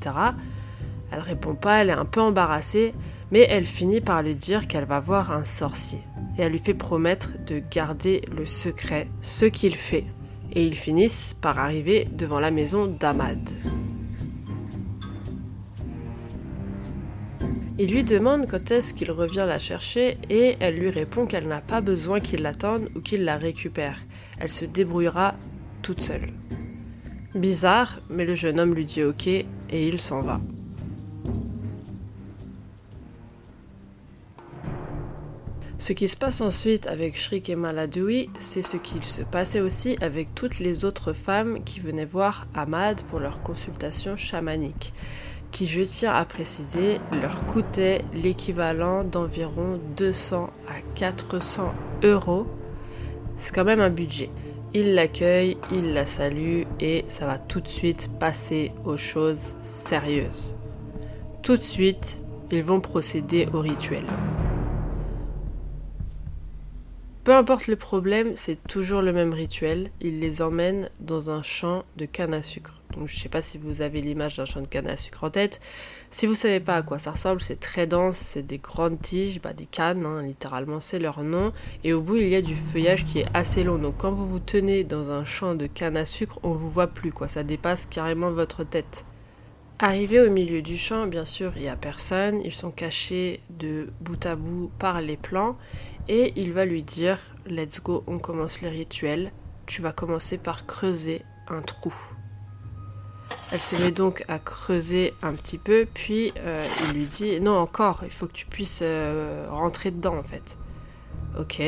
Elle 1.12 1.20
répond 1.20 1.56
pas, 1.56 1.82
elle 1.82 1.90
est 1.90 1.94
un 1.94 2.06
peu 2.06 2.22
embarrassée, 2.22 2.94
mais 3.32 3.46
elle 3.50 3.66
finit 3.66 4.00
par 4.00 4.24
lui 4.24 4.36
dire 4.36 4.68
qu'elle 4.68 4.86
va 4.86 5.02
voir 5.02 5.34
un 5.34 5.44
sorcier. 5.44 6.00
Et 6.38 6.42
elle 6.42 6.52
lui 6.52 6.60
fait 6.60 6.74
promettre 6.74 7.34
de 7.46 7.62
garder 7.72 8.22
le 8.36 8.46
secret, 8.46 9.08
ce 9.22 9.46
qu'il 9.46 9.76
fait. 9.76 10.06
Et 10.54 10.66
ils 10.66 10.76
finissent 10.76 11.36
par 11.40 11.60
arriver 11.60 12.08
devant 12.12 12.40
la 12.40 12.52
maison 12.52 12.88
d'Ahmad. 12.88 13.50
Il 17.80 17.92
lui 17.92 18.04
demande 18.04 18.48
quand 18.48 18.72
est-ce 18.72 18.96
qu'il 18.96 19.12
revient 19.12 19.46
la 19.48 19.60
chercher 19.60 20.18
et 20.32 20.56
elle 20.60 20.80
lui 20.80 20.90
répond 20.90 21.28
qu'elle 21.28 21.48
n'a 21.48 21.62
pas 21.62 21.80
besoin 21.80 22.20
qu'il 22.20 22.42
l'attende 22.42 22.90
ou 22.96 23.02
qu'il 23.02 23.24
la 23.24 23.38
récupère. 23.38 24.00
Elle 24.40 24.50
se 24.50 24.66
débrouillera 24.66 25.36
toute 25.84 26.02
seule. 26.02 26.34
Bizarre, 27.36 28.00
mais 28.10 28.26
le 28.26 28.34
jeune 28.34 28.60
homme 28.60 28.74
lui 28.74 28.86
dit 28.86 29.04
ok 29.04 29.28
et 29.28 29.46
il 29.70 30.02
s'en 30.02 30.22
va. 30.22 30.42
Ce 35.80 35.94
qui 35.94 36.08
se 36.08 36.18
passe 36.18 36.42
ensuite 36.42 36.88
avec 36.88 37.16
Shrik 37.16 37.52
et 37.52 37.56
Maladoui, 37.56 38.32
c'est 38.40 38.64
ce 38.64 38.78
qu'il 38.78 39.04
se 39.04 39.22
passait 39.22 39.62
aussi 39.62 39.96
avec 40.02 40.34
toutes 40.34 40.58
les 40.58 40.86
autres 40.86 41.14
femmes 41.14 41.64
qui 41.64 41.80
venaient 41.80 42.04
voir 42.04 42.48
Ahmad 42.56 43.04
pour 43.04 43.20
leur 43.20 43.44
consultation 43.44 44.18
chamanique, 44.18 44.92
qui, 45.52 45.68
je 45.68 45.84
tiens 45.84 46.14
à 46.14 46.26
préciser, 46.26 46.98
leur 47.22 47.46
coûtait 47.46 48.04
l'équivalent 48.16 49.04
d'environ 49.04 49.80
200 49.98 50.50
à 50.68 50.82
400 50.96 51.76
euros. 52.04 52.48
C'est 53.38 53.54
quand 53.54 53.66
même 53.66 53.82
un 53.82 53.92
budget. 53.92 54.32
Il 54.74 54.96
l'accueille, 54.96 55.58
il 55.72 55.94
la 55.94 56.08
salue 56.08 56.64
et 56.80 57.06
ça 57.08 57.28
va 57.28 57.38
tout 57.38 57.62
de 57.62 57.68
suite 57.68 58.10
passer 58.20 58.72
aux 58.84 58.98
choses 58.98 59.56
sérieuses. 59.62 60.56
Tout 61.44 61.56
de 61.56 61.64
suite, 61.64 62.20
ils 62.52 62.64
vont 62.64 62.82
procéder 62.82 63.48
au 63.54 63.60
rituel. 63.60 64.06
Peu 67.28 67.36
importe 67.36 67.68
le 67.68 67.76
problème, 67.76 68.38
c'est 68.38 68.56
toujours 68.70 69.02
le 69.02 69.12
même 69.12 69.34
rituel. 69.34 69.92
Il 70.00 70.22
les 70.22 70.42
emmène 70.42 70.90
dans 71.02 71.30
un 71.30 71.42
champ 71.42 71.84
de 71.98 72.06
canne 72.06 72.34
à 72.34 72.42
sucre. 72.42 72.82
Donc 72.94 73.10
je 73.10 73.20
sais 73.20 73.28
pas 73.28 73.42
si 73.42 73.58
vous 73.58 73.82
avez 73.82 74.00
l'image 74.00 74.38
d'un 74.38 74.46
champ 74.46 74.62
de 74.62 74.68
canne 74.70 74.88
à 74.88 74.96
sucre 74.96 75.26
en 75.26 75.30
tête. 75.30 75.60
Si 76.10 76.26
vous 76.26 76.36
savez 76.36 76.62
pas 76.62 76.76
à 76.76 76.84
quoi 76.84 77.00
ça 77.00 77.12
ressemble, 77.12 77.42
c'est 77.42 77.60
très 77.60 77.86
dense, 77.86 78.16
c'est 78.16 78.44
des 78.44 78.60
grandes 78.60 79.02
tiges, 79.02 79.42
bah 79.42 79.52
des 79.52 79.66
cannes, 79.66 80.06
hein, 80.06 80.22
littéralement 80.22 80.80
c'est 80.80 81.00
leur 81.00 81.22
nom. 81.22 81.52
Et 81.84 81.92
au 81.92 82.02
bout 82.02 82.16
il 82.16 82.30
y 82.30 82.36
a 82.36 82.42
du 82.42 82.56
feuillage 82.56 83.04
qui 83.04 83.20
est 83.20 83.28
assez 83.34 83.66
long. 83.66 83.78
Donc 83.78 83.98
quand 83.98 84.14
vous 84.14 84.26
vous 84.26 84.40
tenez 84.40 84.86
dans 84.86 85.12
un 85.12 85.26
champ 85.26 85.54
de 85.54 85.68
canne 85.68 85.98
à 85.98 86.06
sucre, 86.06 86.40
on 86.44 86.54
vous 86.54 86.70
voit 86.70 86.88
plus 86.88 87.12
quoi, 87.12 87.28
ça 87.28 87.44
dépasse 87.44 87.88
carrément 87.88 88.32
votre 88.32 88.64
tête. 88.64 89.04
Arrivé 89.80 90.20
au 90.20 90.32
milieu 90.32 90.64
du 90.64 90.76
champ, 90.76 91.06
bien 91.06 91.24
sûr, 91.24 91.54
il 91.56 91.62
n'y 91.62 91.70
a 91.70 91.76
personne. 91.76 92.42
Ils 92.42 92.54
sont 92.54 92.72
cachés 92.72 93.42
de 93.52 93.90
bout 94.02 94.26
à 94.26 94.36
bout 94.36 94.72
par 94.80 95.02
les 95.02 95.18
plants. 95.18 95.56
Et 96.08 96.34
il 96.36 96.52
va 96.52 96.66
lui 96.66 96.82
dire 96.82 97.20
Let's 97.46 97.80
go, 97.84 98.04
on 98.08 98.18
commence 98.18 98.64
le 98.64 98.70
rituel. 98.70 99.32
Tu 99.68 99.84
vas 99.84 99.92
commencer 99.92 100.40
par 100.40 100.66
creuser 100.66 101.22
un 101.48 101.62
trou. 101.62 101.94
Elle 103.52 103.60
se 103.60 103.80
met 103.84 103.92
donc 103.92 104.26
à 104.28 104.40
creuser 104.40 105.14
un 105.22 105.34
petit 105.34 105.60
peu, 105.60 105.88
puis 105.94 106.34
euh, 106.40 106.66
il 106.86 106.98
lui 106.98 107.06
dit 107.06 107.40
Non, 107.40 107.56
encore, 107.60 108.02
il 108.04 108.10
faut 108.10 108.26
que 108.26 108.34
tu 108.34 108.48
puisses 108.48 108.80
euh, 108.82 109.48
rentrer 109.52 109.92
dedans 109.92 110.18
en 110.18 110.24
fait. 110.24 110.58
Ok. 111.40 111.62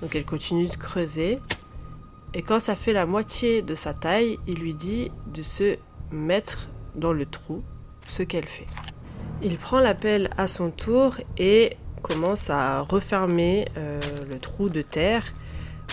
Donc 0.00 0.14
elle 0.14 0.24
continue 0.24 0.68
de 0.68 0.76
creuser. 0.76 1.38
Et 2.32 2.40
quand 2.40 2.60
ça 2.60 2.76
fait 2.76 2.94
la 2.94 3.04
moitié 3.04 3.60
de 3.60 3.74
sa 3.74 3.92
taille, 3.92 4.38
il 4.46 4.60
lui 4.60 4.72
dit 4.72 5.12
de 5.26 5.42
se 5.42 5.76
mettre 6.10 6.68
dans 6.94 7.12
le 7.12 7.26
trou, 7.26 7.62
ce 8.08 8.22
qu'elle 8.22 8.46
fait. 8.46 8.66
Il 9.42 9.56
prend 9.56 9.80
la 9.80 9.94
pelle 9.94 10.30
à 10.36 10.46
son 10.46 10.70
tour 10.70 11.16
et 11.38 11.76
commence 12.02 12.50
à 12.50 12.80
refermer 12.80 13.68
euh, 13.76 14.00
le 14.30 14.38
trou 14.38 14.68
de 14.68 14.82
terre 14.82 15.24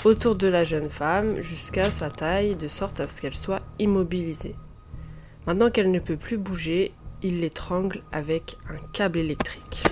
autour 0.06 0.36
de 0.36 0.48
la 0.48 0.64
jeune 0.64 0.90
femme 0.90 1.42
jusqu'à 1.42 1.90
sa 1.90 2.10
taille 2.10 2.56
de 2.56 2.68
sorte 2.68 3.00
à 3.00 3.08
ce 3.08 3.22
qu'elle 3.22 3.34
soit 3.34 3.62
immobilisée. 3.80 4.56
Maintenant 5.46 5.70
qu'elle 5.70 5.92
ne 5.92 6.00
peut 6.00 6.18
plus 6.18 6.38
bouger, 6.38 6.92
il 7.24 7.40
l'étrangle 7.40 8.02
avec 8.12 8.58
un 8.70 8.78
câble 8.94 9.20
électrique. 9.20 9.84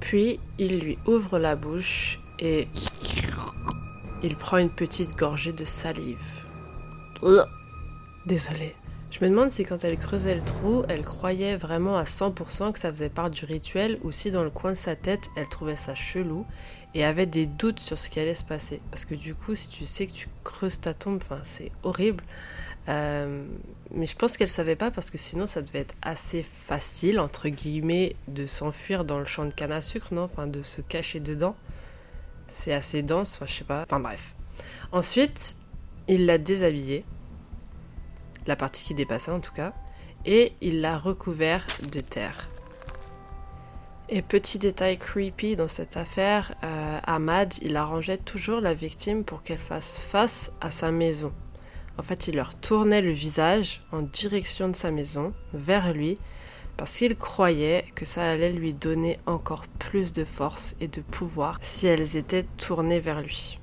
Puis 0.00 0.40
il 0.58 0.80
lui 0.80 0.98
ouvre 1.06 1.38
la 1.38 1.56
bouche 1.56 2.20
et 2.38 2.68
il 4.22 4.36
prend 4.36 4.58
une 4.58 4.70
petite 4.70 5.16
gorgée 5.16 5.52
de 5.52 5.64
salive. 5.64 6.46
Désolée. 8.26 8.76
Je 9.10 9.22
me 9.22 9.28
demande 9.28 9.50
si 9.50 9.64
quand 9.64 9.84
elle 9.84 9.98
creusait 9.98 10.34
le 10.34 10.42
trou, 10.42 10.84
elle 10.88 11.04
croyait 11.04 11.56
vraiment 11.56 11.98
à 11.98 12.04
100% 12.04 12.72
que 12.72 12.78
ça 12.78 12.88
faisait 12.88 13.10
part 13.10 13.30
du 13.30 13.44
rituel 13.44 13.98
ou 14.02 14.10
si 14.10 14.30
dans 14.30 14.42
le 14.42 14.48
coin 14.48 14.70
de 14.70 14.76
sa 14.76 14.96
tête, 14.96 15.28
elle 15.36 15.48
trouvait 15.48 15.76
ça 15.76 15.94
chelou 15.94 16.46
et 16.94 17.04
avait 17.04 17.26
des 17.26 17.46
doutes 17.46 17.80
sur 17.80 17.98
ce 17.98 18.08
qui 18.08 18.20
allait 18.20 18.34
se 18.34 18.44
passer. 18.44 18.80
Parce 18.90 19.04
que 19.04 19.14
du 19.14 19.34
coup, 19.34 19.54
si 19.54 19.68
tu 19.68 19.84
sais 19.84 20.06
que 20.06 20.12
tu 20.12 20.28
creuses 20.44 20.80
ta 20.80 20.94
tombe, 20.94 21.20
enfin, 21.22 21.40
c'est 21.44 21.72
horrible. 21.82 22.24
Euh, 22.88 23.44
mais 23.92 24.06
je 24.06 24.16
pense 24.16 24.36
qu'elle 24.36 24.48
savait 24.48 24.76
pas 24.76 24.90
parce 24.90 25.10
que 25.10 25.18
sinon 25.18 25.46
ça 25.46 25.62
devait 25.62 25.80
être 25.80 25.94
assez 26.00 26.42
facile, 26.42 27.20
entre 27.20 27.48
guillemets, 27.48 28.16
de 28.28 28.46
s'enfuir 28.46 29.04
dans 29.04 29.18
le 29.18 29.24
champ 29.24 29.44
de 29.44 29.52
canne 29.52 29.72
à 29.72 29.82
sucre, 29.82 30.14
non? 30.14 30.22
Enfin, 30.22 30.46
de 30.46 30.62
se 30.62 30.80
cacher 30.80 31.20
dedans. 31.20 31.54
C'est 32.52 32.74
assez 32.74 33.02
dense, 33.02 33.40
je 33.46 33.50
sais 33.50 33.64
pas. 33.64 33.82
Enfin, 33.82 33.98
bref. 33.98 34.34
Ensuite, 34.92 35.56
il 36.06 36.26
l'a 36.26 36.36
déshabillée 36.36 37.04
la 38.46 38.56
partie 38.56 38.84
qui 38.84 38.92
dépassait 38.92 39.30
en 39.30 39.40
tout 39.40 39.52
cas, 39.52 39.72
et 40.26 40.52
il 40.60 40.82
l'a 40.82 40.98
recouvert 40.98 41.66
de 41.90 42.00
terre. 42.00 42.50
Et 44.10 44.20
petit 44.20 44.58
détail 44.58 44.98
creepy 44.98 45.56
dans 45.56 45.68
cette 45.68 45.96
affaire, 45.96 46.54
euh, 46.62 46.98
Ahmad, 47.04 47.54
il 47.62 47.74
arrangeait 47.76 48.18
toujours 48.18 48.60
la 48.60 48.74
victime 48.74 49.24
pour 49.24 49.42
qu'elle 49.42 49.58
fasse 49.58 50.00
face 50.00 50.52
à 50.60 50.70
sa 50.70 50.90
maison. 50.90 51.32
En 51.96 52.02
fait, 52.02 52.28
il 52.28 52.36
leur 52.36 52.54
tournait 52.54 53.00
le 53.00 53.12
visage 53.12 53.80
en 53.92 54.02
direction 54.02 54.68
de 54.68 54.76
sa 54.76 54.90
maison, 54.90 55.32
vers 55.54 55.94
lui, 55.94 56.18
parce 56.76 56.96
qu'il 56.96 57.16
croyait 57.16 57.84
que 57.94 58.04
ça 58.04 58.22
allait 58.22 58.52
lui 58.52 58.74
donner 58.74 59.18
encore 59.26 59.66
plus 59.78 60.12
de 60.12 60.24
force 60.24 60.74
et 60.80 60.88
de 60.88 61.00
pouvoir 61.00 61.58
si 61.62 61.86
elles 61.86 62.16
étaient 62.16 62.46
tournées 62.56 63.00
vers 63.00 63.20
lui, 63.20 63.58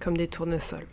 comme 0.00 0.16
des 0.16 0.28
tournesols. 0.28 0.86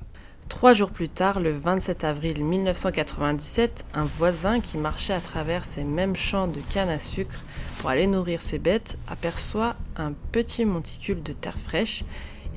Trois 0.48 0.74
jours 0.74 0.92
plus 0.92 1.10
tard, 1.10 1.40
le 1.40 1.52
27 1.52 2.04
avril 2.04 2.44
1997, 2.44 3.84
un 3.94 4.06
voisin 4.06 4.62
qui 4.62 4.78
marchait 4.78 5.14
à 5.14 5.20
travers 5.20 5.66
ces 5.66 5.84
mêmes 5.84 6.16
champs 6.16 6.48
de 6.48 6.62
canne 6.70 6.90
à 6.90 7.00
sucre 7.00 7.44
pour 7.80 7.90
aller 7.90 8.08
nourrir 8.08 8.42
ses 8.42 8.60
bêtes 8.60 8.98
aperçoit 9.08 9.76
un 9.98 10.14
petit 10.32 10.66
monticule 10.66 11.24
de 11.24 11.34
terre 11.34 11.58
fraîche 11.58 12.04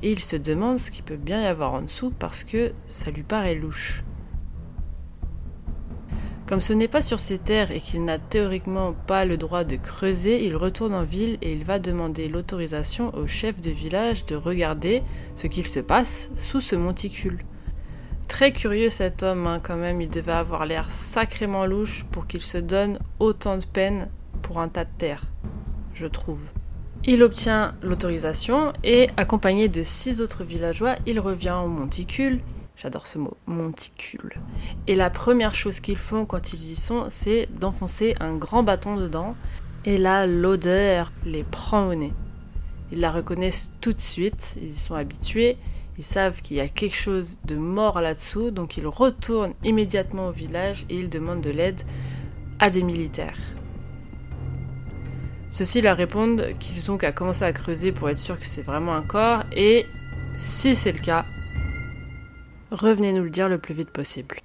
et 0.03 0.11
il 0.11 0.19
se 0.19 0.35
demande 0.35 0.79
ce 0.79 0.91
qu'il 0.91 1.03
peut 1.03 1.17
bien 1.17 1.41
y 1.41 1.45
avoir 1.45 1.73
en 1.73 1.81
dessous 1.81 2.11
parce 2.11 2.43
que 2.43 2.73
ça 2.87 3.11
lui 3.11 3.23
paraît 3.23 3.55
louche. 3.55 4.03
Comme 6.49 6.61
ce 6.61 6.73
n'est 6.73 6.87
pas 6.87 7.03
sur 7.03 7.19
ces 7.19 7.37
terres 7.37 7.69
et 7.69 7.79
qu'il 7.79 8.03
n'a 8.03 8.17
théoriquement 8.17 8.93
pas 9.05 9.23
le 9.23 9.37
droit 9.37 9.63
de 9.63 9.75
creuser, 9.75 10.43
il 10.43 10.55
retourne 10.55 10.95
en 10.95 11.03
ville 11.03 11.37
et 11.43 11.53
il 11.53 11.63
va 11.63 11.77
demander 11.77 12.27
l'autorisation 12.27 13.15
au 13.15 13.27
chef 13.27 13.61
de 13.61 13.69
village 13.69 14.25
de 14.25 14.35
regarder 14.35 15.03
ce 15.35 15.45
qu'il 15.45 15.67
se 15.67 15.79
passe 15.79 16.31
sous 16.37 16.59
ce 16.59 16.75
monticule. 16.75 17.45
Très 18.27 18.51
curieux 18.51 18.89
cet 18.89 19.21
homme, 19.21 19.45
hein, 19.45 19.59
quand 19.61 19.77
même, 19.77 20.01
il 20.01 20.09
devait 20.09 20.31
avoir 20.31 20.65
l'air 20.65 20.89
sacrément 20.89 21.67
louche 21.67 22.03
pour 22.09 22.25
qu'il 22.25 22.41
se 22.41 22.57
donne 22.57 22.97
autant 23.19 23.57
de 23.59 23.65
peine 23.65 24.09
pour 24.41 24.59
un 24.59 24.69
tas 24.69 24.85
de 24.85 24.89
terre, 24.97 25.21
je 25.93 26.07
trouve. 26.07 26.41
Il 27.05 27.21
obtient 27.21 27.75
l'autorisation 27.83 28.73
et, 28.83 29.11
accompagné 29.17 29.67
de 29.67 29.83
six 29.83 30.19
autres 30.19 30.43
villageois, 30.43 30.95
il 31.05 31.19
revient 31.19 31.57
au 31.63 31.67
monticule. 31.67 32.39
J'adore 32.81 33.07
ce 33.07 33.17
mot, 33.17 33.35
monticule. 33.45 34.35
Et 34.87 34.95
la 34.95 35.09
première 35.09 35.53
chose 35.53 35.81
qu'ils 35.81 35.97
font 35.97 36.25
quand 36.25 36.53
ils 36.53 36.71
y 36.71 36.75
sont, 36.77 37.07
c'est 37.09 37.49
d'enfoncer 37.59 38.15
un 38.21 38.35
grand 38.35 38.63
bâton 38.63 38.95
dedans. 38.95 39.35
Et 39.83 39.97
là, 39.97 40.25
l'odeur 40.25 41.11
les 41.25 41.43
prend 41.43 41.87
au 41.87 41.95
nez. 41.95 42.13
Ils 42.93 43.01
la 43.01 43.11
reconnaissent 43.11 43.73
tout 43.81 43.91
de 43.91 43.99
suite, 43.99 44.57
ils 44.61 44.69
y 44.69 44.75
sont 44.75 44.95
habitués. 44.95 45.57
Ils 45.97 46.05
savent 46.05 46.41
qu'il 46.41 46.55
y 46.55 46.61
a 46.61 46.69
quelque 46.69 46.95
chose 46.95 47.37
de 47.43 47.57
mort 47.57 47.99
là-dessous, 47.99 48.49
donc 48.51 48.77
ils 48.77 48.87
retournent 48.87 49.55
immédiatement 49.65 50.27
au 50.27 50.31
village 50.31 50.85
et 50.89 50.99
ils 50.99 51.09
demandent 51.09 51.41
de 51.41 51.51
l'aide 51.51 51.81
à 52.59 52.69
des 52.69 52.83
militaires. 52.83 53.37
Ceux-ci 55.49 55.81
leur 55.81 55.97
répondent 55.97 56.53
qu'ils 56.59 56.89
ont 56.91 56.97
qu'à 56.97 57.11
commencer 57.11 57.43
à 57.43 57.51
creuser 57.51 57.91
pour 57.91 58.09
être 58.09 58.19
sûr 58.19 58.39
que 58.39 58.45
c'est 58.45 58.61
vraiment 58.61 58.95
un 58.95 59.01
corps 59.01 59.43
et, 59.53 59.85
si 60.37 60.77
c'est 60.77 60.93
le 60.93 60.99
cas, 60.99 61.25
revenez 62.71 63.13
nous 63.13 63.23
le 63.23 63.29
dire 63.29 63.49
le 63.49 63.57
plus 63.57 63.73
vite 63.73 63.91
possible. 63.91 64.37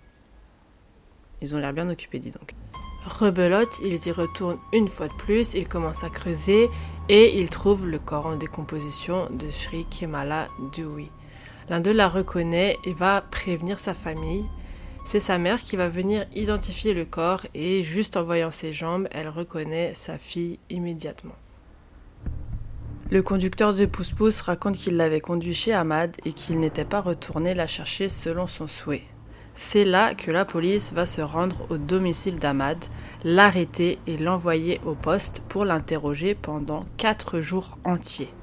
Ils 1.41 1.55
ont 1.55 1.59
l'air 1.59 1.73
bien 1.73 1.89
occupés, 1.89 2.19
dis 2.19 2.31
donc. 2.31 2.55
Rebelote, 3.05 3.81
ils 3.85 4.07
y 4.07 4.13
retournent 4.13 4.59
une 4.73 4.89
fois 4.89 5.09
de 5.09 5.13
plus, 5.13 5.53
ils 5.53 5.69
commencent 5.69 6.05
à 6.05 6.09
creuser 6.09 6.71
et 7.11 7.39
ils 7.39 7.51
trouvent 7.51 7.87
le 7.87 7.99
corps 7.99 8.27
en 8.27 8.37
décomposition 8.37 9.29
de 9.31 9.51
Sri 9.51 9.85
Kemala 9.91 10.49
Dewey. 10.75 11.11
L'un 11.69 11.81
d'eux 11.81 11.93
la 11.93 12.09
reconnaît 12.09 12.79
et 12.85 12.95
va 12.95 13.21
prévenir 13.21 13.79
sa 13.79 13.93
famille. 13.93 14.47
C'est 15.05 15.21
sa 15.21 15.37
mère 15.37 15.59
qui 15.59 15.77
va 15.77 15.91
venir 15.91 16.27
identifier 16.35 16.95
le 16.95 17.05
corps 17.05 17.43
et 17.53 17.83
juste 17.83 18.17
en 18.17 18.23
voyant 18.23 18.51
ses 18.51 18.73
jambes, 18.73 19.07
elle 19.11 19.29
reconnaît 19.29 19.93
sa 19.93 20.17
fille 20.17 20.59
immédiatement. 20.71 21.35
Le 23.15 23.23
conducteur 23.23 23.75
de 23.75 23.87
Pousse-Pousse 23.87 24.41
raconte 24.41 24.75
qu'il 24.75 24.97
l'avait 24.97 25.21
conduit 25.21 25.55
chez 25.55 25.73
Ahmad 25.73 26.17
et 26.25 26.33
qu'il 26.33 26.59
n'était 26.59 26.85
pas 26.85 27.01
retourné 27.01 27.55
la 27.55 27.69
chercher 27.69 28.09
selon 28.09 28.49
son 28.49 28.67
souhait. 28.67 29.05
C'est 29.55 29.85
là 29.85 30.17
que 30.17 30.33
la 30.33 30.45
police 30.45 30.93
va 30.93 31.07
se 31.07 31.21
rendre 31.21 31.65
au 31.71 31.79
domicile 31.79 32.41
d'Ahmad, 32.41 32.77
l'arrêter 33.23 34.01
et 34.09 34.17
l'envoyer 34.17 34.81
au 34.85 34.97
poste 34.97 35.43
pour 35.49 35.65
l'interroger 35.65 36.35
pendant 36.35 36.87
4 36.97 37.39
jours 37.39 37.79
entiers. 37.85 38.35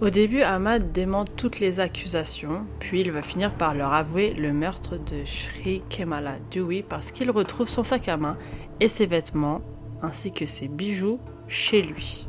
Au 0.00 0.08
début, 0.08 0.40
Ahmad 0.40 0.90
dément 0.90 1.26
toutes 1.26 1.60
les 1.60 1.80
accusations, 1.80 2.64
puis 2.80 3.02
il 3.02 3.12
va 3.12 3.20
finir 3.20 3.52
par 3.52 3.74
leur 3.74 3.92
avouer 3.92 4.32
le 4.32 4.54
meurtre 4.54 4.96
de 4.96 5.22
Shri 5.26 5.82
Kemala 5.90 6.36
Dewey 6.50 6.82
parce 6.82 7.12
qu'il 7.12 7.30
retrouve 7.30 7.68
son 7.68 7.82
sac 7.82 8.08
à 8.08 8.16
main 8.16 8.38
et 8.80 8.88
ses 8.88 9.04
vêtements, 9.04 9.60
ainsi 10.00 10.32
que 10.32 10.46
ses 10.46 10.68
bijoux, 10.68 11.20
chez 11.46 11.82
lui. 11.82 12.26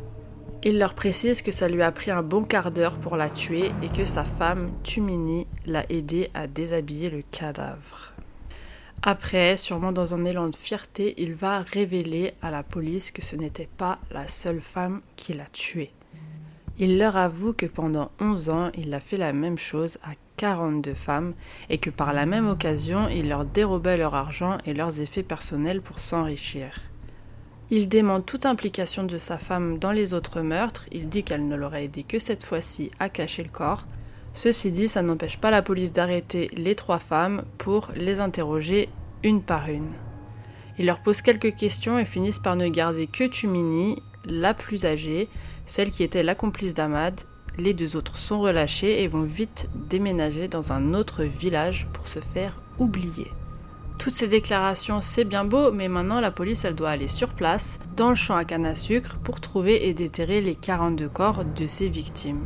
Il 0.66 0.80
leur 0.80 0.94
précise 0.94 1.42
que 1.42 1.52
ça 1.52 1.68
lui 1.68 1.82
a 1.82 1.92
pris 1.92 2.10
un 2.10 2.24
bon 2.24 2.46
quart 2.46 2.72
d'heure 2.72 2.98
pour 2.98 3.18
la 3.18 3.30
tuer 3.30 3.72
et 3.82 3.90
que 3.90 4.06
sa 4.06 4.24
femme, 4.24 4.72
Tumini, 4.84 5.46
l'a 5.66 5.84
aidé 5.92 6.30
à 6.34 6.48
déshabiller 6.48 7.10
le 7.10 7.22
cadavre. 7.22 8.14
Après, 9.02 9.58
sûrement 9.58 9.92
dans 9.92 10.16
un 10.16 10.24
élan 10.24 10.48
de 10.48 10.56
fierté, 10.56 11.16
il 11.18 11.34
va 11.34 11.60
révéler 11.60 12.34
à 12.42 12.50
la 12.50 12.64
police 12.64 13.12
que 13.12 13.22
ce 13.22 13.36
n'était 13.36 13.68
pas 13.76 14.00
la 14.12 14.30
seule 14.30 14.62
femme 14.62 15.02
qui 15.18 15.34
l'a 15.34 15.48
tué. 15.52 15.92
Il 16.80 16.98
leur 16.98 17.18
avoue 17.18 17.52
que 17.52 17.66
pendant 17.66 18.12
11 18.22 18.50
ans, 18.50 18.72
il 18.78 18.94
a 18.96 19.02
fait 19.02 19.18
la 19.18 19.34
même 19.34 19.58
chose 19.58 19.98
à 20.02 20.12
42 20.38 20.94
femmes 20.94 21.34
et 21.70 21.78
que 21.78 21.90
par 21.90 22.14
la 22.14 22.26
même 22.26 22.48
occasion, 22.48 23.10
il 23.10 23.28
leur 23.28 23.44
dérobait 23.44 23.98
leur 23.98 24.16
argent 24.16 24.58
et 24.66 24.74
leurs 24.74 25.02
effets 25.02 25.24
personnels 25.24 25.82
pour 25.82 26.00
s'enrichir. 26.00 26.93
Il 27.76 27.90
dément 27.90 28.22
toute 28.22 28.46
implication 28.46 29.04
de 29.04 29.18
sa 29.18 29.40
femme 29.40 29.80
dans 29.80 29.92
les 29.92 30.14
autres 30.14 30.42
meurtres, 30.42 30.86
il 30.92 31.10
dit 31.10 31.24
qu'elle 31.24 31.48
ne 31.48 31.56
l'aurait 31.56 31.86
aidé 31.86 32.04
que 32.04 32.20
cette 32.20 32.44
fois-ci 32.44 32.92
à 33.00 33.10
cacher 33.10 33.42
le 33.42 33.50
corps. 33.50 33.88
Ceci 34.32 34.72
dit, 34.72 34.88
ça 34.88 35.02
n'empêche 35.02 35.40
pas 35.40 35.50
la 35.50 35.64
police 35.64 35.92
d'arrêter 35.92 36.52
les 36.56 36.76
trois 36.76 37.00
femmes 37.00 37.46
pour 37.58 37.90
les 37.96 38.20
interroger 38.20 38.90
une 39.24 39.42
par 39.42 39.70
une. 39.70 39.90
Il 40.78 40.86
leur 40.86 41.02
pose 41.02 41.24
quelques 41.24 41.56
questions 41.56 41.98
et 41.98 42.06
finissent 42.06 42.38
par 42.38 42.56
ne 42.56 42.68
garder 42.68 43.08
que 43.08 43.24
Tumini, 43.24 44.04
la 44.26 44.54
plus 44.54 44.86
âgée, 44.86 45.28
celle 45.66 45.90
qui 45.90 46.04
était 46.04 46.22
la 46.22 46.36
complice 46.36 46.76
d'Ahmad. 46.76 47.22
Les 47.58 47.74
deux 47.74 47.96
autres 47.96 48.18
sont 48.18 48.40
relâchés 48.40 49.02
et 49.02 49.08
vont 49.08 49.24
vite 49.24 49.68
déménager 49.74 50.48
dans 50.48 50.74
un 50.74 50.94
autre 50.94 51.24
village 51.24 51.88
pour 51.92 52.08
se 52.08 52.20
faire 52.20 52.62
oublier. 52.78 53.32
Toutes 54.04 54.16
ces 54.16 54.28
déclarations, 54.28 55.00
c'est 55.00 55.24
bien 55.24 55.46
beau, 55.46 55.72
mais 55.72 55.88
maintenant 55.88 56.20
la 56.20 56.30
police, 56.30 56.66
elle 56.66 56.76
doit 56.76 56.90
aller 56.90 57.08
sur 57.08 57.30
place, 57.30 57.80
dans 57.96 58.10
le 58.10 58.16
champ 58.16 58.36
à 58.36 58.44
canne 58.44 58.66
à 58.66 58.76
sucre, 58.76 59.18
pour 59.24 59.40
trouver 59.40 59.88
et 59.88 59.94
déterrer 59.94 60.42
les 60.42 60.56
42 60.56 61.08
corps 61.08 61.46
de 61.46 61.68
ses 61.68 61.88
victimes. 61.88 62.44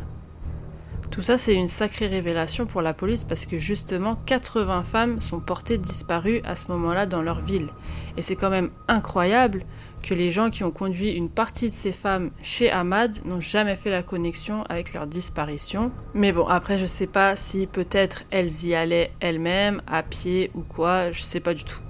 Tout 1.12 1.22
ça, 1.22 1.38
c'est 1.38 1.56
une 1.56 1.68
sacrée 1.68 2.08
révélation 2.08 2.66
pour 2.66 2.82
la 2.82 2.94
police 2.94 3.24
parce 3.24 3.46
que 3.46 3.58
justement, 3.58 4.16
80 4.26 4.84
femmes 4.84 5.22
sont 5.22 5.40
portées 5.40 5.78
disparues 5.78 6.42
à 6.44 6.56
ce 6.56 6.68
moment-là 6.72 7.06
dans 7.06 7.22
leur 7.22 7.40
ville. 7.40 7.70
Et 8.18 8.22
c'est 8.22 8.36
quand 8.36 8.50
même 8.50 8.70
incroyable 8.88 9.64
que 10.04 10.14
les 10.14 10.32
gens 10.32 10.50
qui 10.50 10.64
ont 10.64 10.72
conduit 10.72 11.12
une 11.12 11.30
partie 11.30 11.70
de 11.70 11.74
ces 11.74 11.92
femmes 11.92 12.32
chez 12.42 12.72
Ahmad 12.72 13.18
n'ont 13.26 13.40
jamais 13.40 13.76
fait 13.76 13.90
la 13.90 14.04
connexion 14.04 14.64
avec 14.70 14.94
leur 14.94 15.08
disparition. 15.08 15.92
Mais 16.14 16.32
bon, 16.32 16.46
après, 16.48 16.78
je 16.78 16.86
sais 16.86 17.08
pas 17.08 17.36
si 17.36 17.68
peut-être 17.68 18.24
elles 18.30 18.66
y 18.66 18.76
allaient 18.76 19.12
elles-mêmes, 19.20 19.82
à 19.88 20.04
pied 20.04 20.52
ou 20.54 20.62
quoi, 20.62 21.12
je 21.12 21.22
sais 21.22 21.40
pas 21.40 21.54
du 21.54 21.64
tout. 21.64 21.82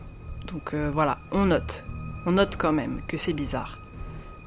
Donc 0.52 0.74
euh, 0.74 0.90
voilà, 0.92 1.18
on 1.32 1.46
note. 1.46 1.84
On 2.26 2.34
note 2.34 2.58
quand 2.58 2.74
même 2.74 3.02
que 3.08 3.18
c'est 3.18 3.34
bizarre. 3.34 3.80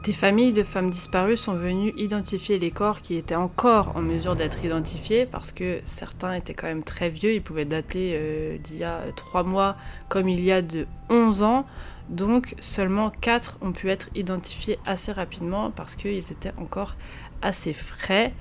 Des 0.02 0.14
familles 0.14 0.54
de 0.54 0.62
femmes 0.62 0.88
disparues 0.88 1.36
sont 1.36 1.52
venues 1.52 1.92
identifier 1.98 2.58
les 2.58 2.70
corps 2.70 3.02
qui 3.02 3.16
étaient 3.16 3.34
encore 3.34 3.94
en 3.96 4.00
mesure 4.00 4.34
d'être 4.34 4.64
identifiés 4.64 5.26
parce 5.26 5.52
que 5.52 5.80
certains 5.84 6.32
étaient 6.32 6.54
quand 6.54 6.68
même 6.68 6.84
très 6.84 7.10
vieux, 7.10 7.34
ils 7.34 7.42
pouvaient 7.42 7.66
dater 7.66 8.12
euh, 8.14 8.56
d'il 8.56 8.78
y 8.78 8.84
a 8.84 9.02
3 9.14 9.42
mois 9.42 9.76
comme 10.08 10.26
il 10.26 10.40
y 10.40 10.52
a 10.52 10.62
de 10.62 10.86
11 11.10 11.42
ans. 11.42 11.66
Donc 12.08 12.54
seulement 12.60 13.10
4 13.10 13.58
ont 13.60 13.72
pu 13.72 13.90
être 13.90 14.08
identifiés 14.14 14.78
assez 14.86 15.12
rapidement 15.12 15.70
parce 15.70 15.96
qu'ils 15.96 16.32
étaient 16.32 16.54
encore 16.56 16.96
assez 17.42 17.74
frais. 17.74 18.32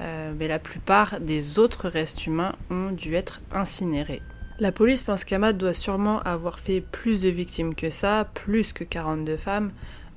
Euh, 0.00 0.32
mais 0.36 0.48
la 0.48 0.58
plupart 0.58 1.20
des 1.20 1.60
autres 1.60 1.88
restes 1.88 2.26
humains 2.26 2.56
ont 2.70 2.90
dû 2.90 3.14
être 3.14 3.40
incinérés. 3.52 4.20
La 4.58 4.72
police 4.72 5.04
pense 5.04 5.24
qu'Ahmad 5.24 5.58
doit 5.58 5.74
sûrement 5.74 6.20
avoir 6.22 6.58
fait 6.58 6.80
plus 6.80 7.22
de 7.22 7.28
victimes 7.28 7.74
que 7.74 7.90
ça, 7.90 8.28
plus 8.34 8.72
que 8.72 8.82
42 8.84 9.36
femmes. 9.36 9.72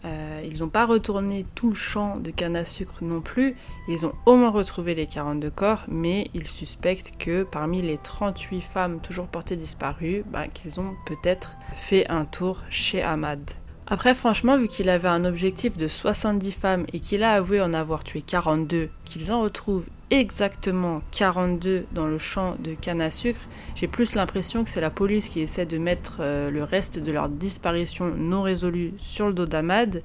Euh, 0.05 0.41
ils 0.45 0.59
n'ont 0.59 0.69
pas 0.69 0.85
retourné 0.85 1.45
tout 1.55 1.69
le 1.69 1.75
champ 1.75 2.17
de 2.17 2.31
canne 2.31 2.55
à 2.55 2.65
sucre 2.65 3.03
non 3.03 3.21
plus. 3.21 3.55
Ils 3.87 4.05
ont 4.05 4.13
au 4.25 4.35
moins 4.35 4.51
retrouvé 4.51 4.95
les 4.95 5.07
42 5.07 5.49
corps, 5.49 5.85
mais 5.87 6.29
ils 6.33 6.47
suspectent 6.47 7.17
que 7.17 7.43
parmi 7.43 7.81
les 7.81 7.97
38 7.97 8.61
femmes 8.61 8.99
toujours 9.01 9.27
portées 9.27 9.55
disparues, 9.55 10.23
bah, 10.27 10.47
qu'ils 10.47 10.79
ont 10.79 10.93
peut-être 11.05 11.57
fait 11.73 12.07
un 12.09 12.25
tour 12.25 12.63
chez 12.69 13.01
Ahmad. 13.01 13.41
Après, 13.89 14.13
franchement, 14.13 14.57
vu 14.57 14.67
qu'il 14.67 14.89
avait 14.89 15.07
un 15.07 15.23
objectif 15.23 15.77
de 15.77 15.87
70 15.87 16.51
femmes 16.51 16.85
et 16.91 16.99
qu'il 16.99 17.23
a 17.23 17.31
avoué 17.31 17.61
en 17.61 17.73
avoir 17.73 18.03
tué 18.03 18.21
42, 18.21 18.89
qu'ils 19.05 19.31
en 19.31 19.39
retrouvent 19.39 19.87
exactement 20.09 21.01
42 21.11 21.85
dans 21.93 22.05
le 22.05 22.17
champ 22.17 22.55
de 22.61 22.73
canne 22.73 22.99
à 22.99 23.09
sucre, 23.09 23.39
j'ai 23.75 23.87
plus 23.87 24.13
l'impression 24.15 24.65
que 24.65 24.69
c'est 24.69 24.81
la 24.81 24.89
police 24.89 25.29
qui 25.29 25.39
essaie 25.39 25.65
de 25.65 25.77
mettre 25.77 26.17
euh, 26.19 26.51
le 26.51 26.65
reste 26.65 26.99
de 26.99 27.11
leur 27.13 27.29
disparition 27.29 28.13
non 28.13 28.41
résolue 28.41 28.93
sur 28.97 29.27
le 29.27 29.33
dos 29.33 29.45
d'Ahmad, 29.45 30.01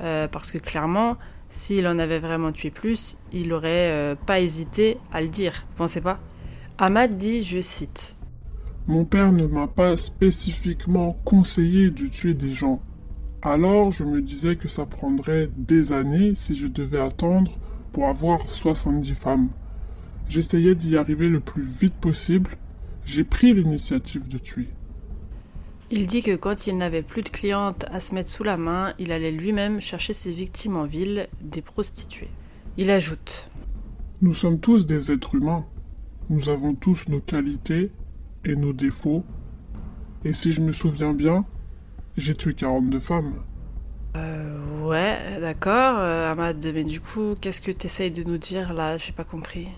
euh, 0.00 0.26
parce 0.26 0.50
que 0.50 0.58
clairement, 0.58 1.16
s'il 1.50 1.86
en 1.86 2.00
avait 2.00 2.18
vraiment 2.18 2.50
tué 2.50 2.70
plus, 2.70 3.16
il 3.32 3.46
n'aurait 3.46 3.92
euh, 3.92 4.16
pas 4.16 4.40
hésité 4.40 4.98
à 5.12 5.20
le 5.20 5.28
dire. 5.28 5.66
Vous 5.70 5.76
pensez 5.76 6.00
pas? 6.00 6.18
Ahmad 6.78 7.16
dit, 7.16 7.44
je 7.44 7.60
cite, 7.60 8.16
Mon 8.88 9.04
père 9.04 9.30
ne 9.30 9.46
m'a 9.46 9.68
pas 9.68 9.96
spécifiquement 9.96 11.12
conseillé 11.24 11.92
de 11.92 12.08
tuer 12.08 12.34
des 12.34 12.54
gens. 12.54 12.82
Alors 13.42 13.90
je 13.90 14.04
me 14.04 14.20
disais 14.20 14.56
que 14.56 14.68
ça 14.68 14.84
prendrait 14.84 15.48
des 15.56 15.92
années 15.92 16.34
si 16.34 16.56
je 16.56 16.66
devais 16.66 17.00
attendre 17.00 17.52
pour 17.92 18.06
avoir 18.06 18.46
70 18.48 19.14
femmes. 19.14 19.48
J'essayais 20.28 20.74
d'y 20.74 20.98
arriver 20.98 21.28
le 21.28 21.40
plus 21.40 21.62
vite 21.62 21.94
possible. 21.94 22.50
J'ai 23.06 23.24
pris 23.24 23.54
l'initiative 23.54 24.28
de 24.28 24.36
tuer. 24.36 24.68
Il 25.90 26.06
dit 26.06 26.22
que 26.22 26.36
quand 26.36 26.66
il 26.66 26.76
n'avait 26.76 27.02
plus 27.02 27.22
de 27.22 27.30
clientes 27.30 27.86
à 27.90 27.98
se 27.98 28.14
mettre 28.14 28.28
sous 28.28 28.44
la 28.44 28.58
main, 28.58 28.92
il 28.98 29.10
allait 29.10 29.32
lui-même 29.32 29.80
chercher 29.80 30.12
ses 30.12 30.30
victimes 30.32 30.76
en 30.76 30.84
ville, 30.84 31.26
des 31.40 31.62
prostituées. 31.62 32.28
Il 32.76 32.90
ajoute 32.90 33.50
Nous 34.20 34.34
sommes 34.34 34.60
tous 34.60 34.86
des 34.86 35.10
êtres 35.10 35.34
humains. 35.34 35.64
Nous 36.28 36.48
avons 36.50 36.74
tous 36.74 37.08
nos 37.08 37.20
qualités 37.20 37.90
et 38.44 38.54
nos 38.54 38.74
défauts. 38.74 39.24
Et 40.24 40.34
si 40.34 40.52
je 40.52 40.60
me 40.60 40.72
souviens 40.72 41.14
bien, 41.14 41.44
j'ai 42.16 42.34
tué 42.34 42.54
42 42.54 43.00
femmes. 43.00 43.34
Euh, 44.16 44.86
ouais, 44.86 45.40
d'accord, 45.40 45.98
euh, 45.98 46.32
Ahmad, 46.32 46.66
mais 46.74 46.84
du 46.84 47.00
coup, 47.00 47.34
qu'est-ce 47.40 47.60
que 47.60 47.70
t'essayes 47.70 48.10
de 48.10 48.24
nous 48.24 48.38
dire 48.38 48.72
là? 48.72 48.96
J'ai 48.96 49.12
pas 49.12 49.24
compris. 49.24 49.68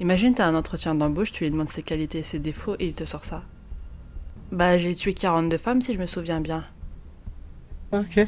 Imagine, 0.00 0.34
t'as 0.34 0.46
un 0.46 0.54
entretien 0.54 0.94
d'embauche, 0.94 1.32
tu 1.32 1.44
lui 1.44 1.50
demandes 1.50 1.68
ses 1.68 1.82
qualités 1.82 2.18
et 2.18 2.22
ses 2.22 2.38
défauts 2.38 2.76
et 2.78 2.86
il 2.86 2.94
te 2.94 3.04
sort 3.04 3.24
ça. 3.24 3.42
Bah, 4.52 4.78
j'ai 4.78 4.94
tué 4.94 5.12
42 5.12 5.58
femmes 5.58 5.82
si 5.82 5.94
je 5.94 5.98
me 5.98 6.06
souviens 6.06 6.40
bien. 6.40 6.64
Ok. 7.92 8.26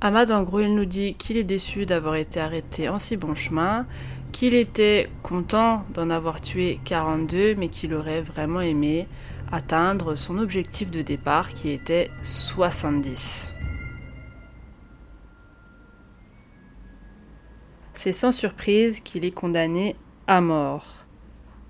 Ahmad, 0.00 0.30
en 0.30 0.42
gros, 0.44 0.60
il 0.60 0.74
nous 0.74 0.84
dit 0.84 1.14
qu'il 1.14 1.36
est 1.36 1.44
déçu 1.44 1.84
d'avoir 1.84 2.14
été 2.14 2.40
arrêté 2.40 2.88
en 2.88 2.98
si 2.98 3.16
bon 3.16 3.34
chemin, 3.34 3.86
qu'il 4.32 4.54
était 4.54 5.10
content 5.22 5.84
d'en 5.94 6.10
avoir 6.10 6.40
tué 6.40 6.80
42, 6.84 7.54
mais 7.56 7.68
qu'il 7.68 7.94
aurait 7.94 8.22
vraiment 8.22 8.60
aimé 8.60 9.08
atteindre 9.52 10.14
son 10.14 10.38
objectif 10.38 10.90
de 10.90 11.02
départ 11.02 11.48
qui 11.50 11.70
était 11.70 12.10
70. 12.22 13.54
C'est 17.94 18.12
sans 18.12 18.32
surprise 18.32 19.00
qu'il 19.00 19.24
est 19.24 19.32
condamné 19.32 19.96
à 20.26 20.40
mort. 20.40 21.04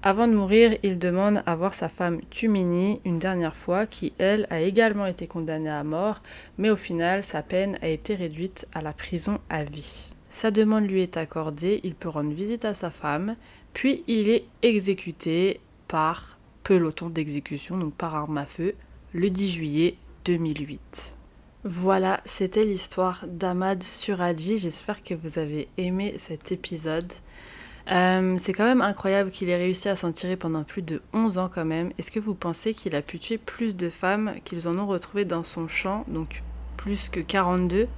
Avant 0.02 0.28
de 0.28 0.34
mourir, 0.34 0.76
il 0.84 0.98
demande 0.98 1.42
à 1.44 1.56
voir 1.56 1.74
sa 1.74 1.88
femme 1.88 2.20
Tumini 2.30 3.00
une 3.04 3.18
dernière 3.18 3.56
fois, 3.56 3.86
qui 3.86 4.12
elle 4.18 4.46
a 4.48 4.60
également 4.60 5.06
été 5.06 5.26
condamnée 5.26 5.70
à 5.70 5.82
mort, 5.82 6.22
mais 6.56 6.70
au 6.70 6.76
final 6.76 7.24
sa 7.24 7.42
peine 7.42 7.78
a 7.82 7.88
été 7.88 8.14
réduite 8.14 8.68
à 8.74 8.82
la 8.82 8.92
prison 8.92 9.40
à 9.50 9.64
vie. 9.64 10.12
Sa 10.30 10.52
demande 10.52 10.88
lui 10.88 11.02
est 11.02 11.16
accordée, 11.16 11.80
il 11.82 11.96
peut 11.96 12.08
rendre 12.08 12.32
visite 12.32 12.64
à 12.64 12.74
sa 12.74 12.90
femme, 12.90 13.34
puis 13.72 14.04
il 14.06 14.28
est 14.28 14.44
exécuté 14.62 15.60
par 15.88 16.37
peloton 16.68 17.08
d'exécution, 17.08 17.78
donc 17.78 17.94
par 17.94 18.14
arme 18.14 18.36
à 18.36 18.44
feu, 18.44 18.74
le 19.14 19.30
10 19.30 19.50
juillet 19.50 19.94
2008. 20.26 21.16
Voilà, 21.64 22.20
c'était 22.26 22.62
l'histoire 22.62 23.24
d'Ahmad 23.26 23.82
Suradji. 23.82 24.58
J'espère 24.58 25.02
que 25.02 25.14
vous 25.14 25.38
avez 25.38 25.68
aimé 25.78 26.16
cet 26.18 26.52
épisode. 26.52 27.10
Euh, 27.90 28.36
c'est 28.38 28.52
quand 28.52 28.66
même 28.66 28.82
incroyable 28.82 29.30
qu'il 29.30 29.48
ait 29.48 29.56
réussi 29.56 29.88
à 29.88 29.96
s'en 29.96 30.12
tirer 30.12 30.36
pendant 30.36 30.62
plus 30.62 30.82
de 30.82 31.00
11 31.14 31.38
ans 31.38 31.48
quand 31.50 31.64
même. 31.64 31.90
Est-ce 31.96 32.10
que 32.10 32.20
vous 32.20 32.34
pensez 32.34 32.74
qu'il 32.74 32.94
a 32.94 33.00
pu 33.00 33.18
tuer 33.18 33.38
plus 33.38 33.74
de 33.74 33.88
femmes 33.88 34.34
qu'ils 34.44 34.68
en 34.68 34.78
ont 34.78 34.86
retrouvées 34.86 35.24
dans 35.24 35.44
son 35.44 35.68
champ, 35.68 36.04
donc 36.06 36.42
plus 36.76 37.08
que 37.08 37.20
42 37.20 37.88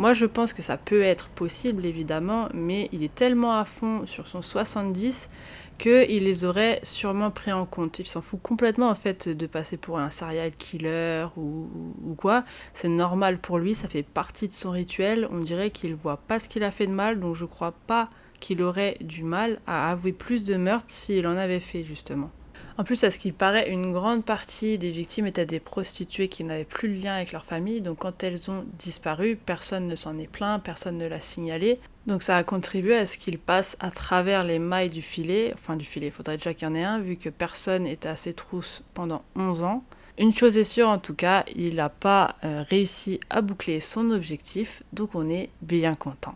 Moi 0.00 0.14
je 0.14 0.24
pense 0.24 0.54
que 0.54 0.62
ça 0.62 0.78
peut 0.78 1.02
être 1.02 1.28
possible 1.28 1.84
évidemment, 1.84 2.48
mais 2.54 2.88
il 2.90 3.02
est 3.02 3.14
tellement 3.14 3.58
à 3.58 3.66
fond 3.66 4.06
sur 4.06 4.28
son 4.28 4.40
70 4.40 5.28
qu'il 5.76 6.24
les 6.24 6.46
aurait 6.46 6.80
sûrement 6.82 7.30
pris 7.30 7.52
en 7.52 7.66
compte. 7.66 7.98
Il 7.98 8.06
s'en 8.06 8.22
fout 8.22 8.40
complètement 8.42 8.88
en 8.88 8.94
fait 8.94 9.28
de 9.28 9.46
passer 9.46 9.76
pour 9.76 9.98
un 9.98 10.08
serial 10.08 10.52
killer 10.52 11.26
ou, 11.36 11.68
ou 12.02 12.14
quoi. 12.14 12.44
C'est 12.72 12.88
normal 12.88 13.36
pour 13.36 13.58
lui, 13.58 13.74
ça 13.74 13.88
fait 13.88 14.02
partie 14.02 14.48
de 14.48 14.54
son 14.54 14.70
rituel. 14.70 15.28
On 15.30 15.40
dirait 15.40 15.68
qu'il 15.68 15.94
voit 15.94 16.16
pas 16.16 16.38
ce 16.38 16.48
qu'il 16.48 16.64
a 16.64 16.70
fait 16.70 16.86
de 16.86 16.92
mal, 16.92 17.20
donc 17.20 17.34
je 17.34 17.44
crois 17.44 17.74
pas 17.86 18.08
qu'il 18.40 18.62
aurait 18.62 18.96
du 19.02 19.22
mal 19.22 19.60
à 19.66 19.90
avouer 19.90 20.14
plus 20.14 20.44
de 20.44 20.56
meurtres 20.56 20.86
s'il 20.88 21.26
en 21.26 21.36
avait 21.36 21.60
fait 21.60 21.84
justement. 21.84 22.30
En 22.80 22.82
plus, 22.82 23.04
à 23.04 23.10
ce 23.10 23.18
qu'il 23.18 23.34
paraît, 23.34 23.70
une 23.70 23.92
grande 23.92 24.24
partie 24.24 24.78
des 24.78 24.90
victimes 24.90 25.26
étaient 25.26 25.44
des 25.44 25.60
prostituées 25.60 26.28
qui 26.28 26.44
n'avaient 26.44 26.64
plus 26.64 26.88
de 26.88 27.02
lien 27.02 27.16
avec 27.16 27.30
leur 27.30 27.44
famille, 27.44 27.82
donc 27.82 27.98
quand 27.98 28.24
elles 28.24 28.50
ont 28.50 28.64
disparu, 28.78 29.36
personne 29.36 29.86
ne 29.86 29.94
s'en 29.94 30.16
est 30.16 30.26
plaint, 30.26 30.62
personne 30.62 30.96
ne 30.96 31.06
l'a 31.06 31.20
signalé. 31.20 31.78
Donc 32.06 32.22
ça 32.22 32.38
a 32.38 32.42
contribué 32.42 32.96
à 32.96 33.04
ce 33.04 33.18
qu'il 33.18 33.38
passe 33.38 33.76
à 33.80 33.90
travers 33.90 34.44
les 34.44 34.58
mailles 34.58 34.88
du 34.88 35.02
filet, 35.02 35.52
enfin 35.52 35.76
du 35.76 35.84
filet, 35.84 36.06
il 36.06 36.10
faudrait 36.10 36.38
déjà 36.38 36.54
qu'il 36.54 36.68
y 36.68 36.70
en 36.70 36.74
ait 36.74 36.82
un, 36.82 37.00
vu 37.00 37.16
que 37.16 37.28
personne 37.28 37.86
était 37.86 38.08
à 38.08 38.16
ses 38.16 38.32
trousses 38.32 38.82
pendant 38.94 39.24
11 39.36 39.62
ans. 39.62 39.84
Une 40.16 40.32
chose 40.32 40.56
est 40.56 40.64
sûre 40.64 40.88
en 40.88 40.96
tout 40.96 41.14
cas, 41.14 41.44
il 41.54 41.74
n'a 41.74 41.90
pas 41.90 42.36
euh, 42.44 42.64
réussi 42.70 43.20
à 43.28 43.42
boucler 43.42 43.80
son 43.80 44.10
objectif, 44.10 44.84
donc 44.94 45.14
on 45.14 45.28
est 45.28 45.50
bien 45.60 45.94
content. 45.94 46.34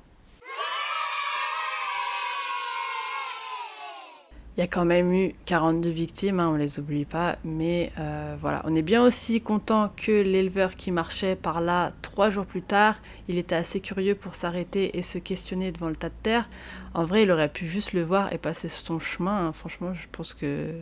Il 4.57 4.61
y 4.61 4.63
a 4.63 4.69
quand 4.69 4.85
même 4.85 5.13
eu 5.13 5.35
42 5.47 5.91
victimes, 5.91 6.39
hein, 6.39 6.51
on 6.53 6.55
les 6.55 6.79
oublie 6.79 7.05
pas, 7.05 7.39
mais 7.43 7.91
euh, 7.99 8.37
voilà, 8.41 8.63
on 8.67 8.75
est 8.77 8.83
bien 8.83 9.03
aussi 9.03 9.41
content 9.41 9.91
que 9.97 10.13
l'éleveur 10.13 10.77
qui 10.77 10.93
marchait 10.93 11.35
par 11.35 11.61
là 11.61 11.93
trois 12.03 12.31
jours 12.31 12.47
plus 12.47 12.63
tard, 12.63 13.01
il 13.27 13.37
était 13.37 13.57
assez 13.57 13.81
curieux 13.81 14.15
pour 14.15 14.37
s'arrêter 14.37 14.97
et 14.97 15.03
se 15.03 15.19
questionner 15.19 15.73
devant 15.73 15.89
le 15.89 15.97
tas 15.97 16.09
de 16.09 16.15
terre. 16.23 16.49
En 16.95 17.05
vrai, 17.05 17.25
il 17.25 17.33
aurait 17.33 17.49
pu 17.49 17.67
juste 17.67 17.95
le 17.95 18.03
voir 18.03 18.33
et 18.33 18.39
passer 18.39 18.69
son 18.69 19.01
chemin. 19.01 19.49
Hein. 19.49 19.53
Franchement, 19.53 19.93
je 19.93 20.07
pense 20.13 20.35
que 20.35 20.73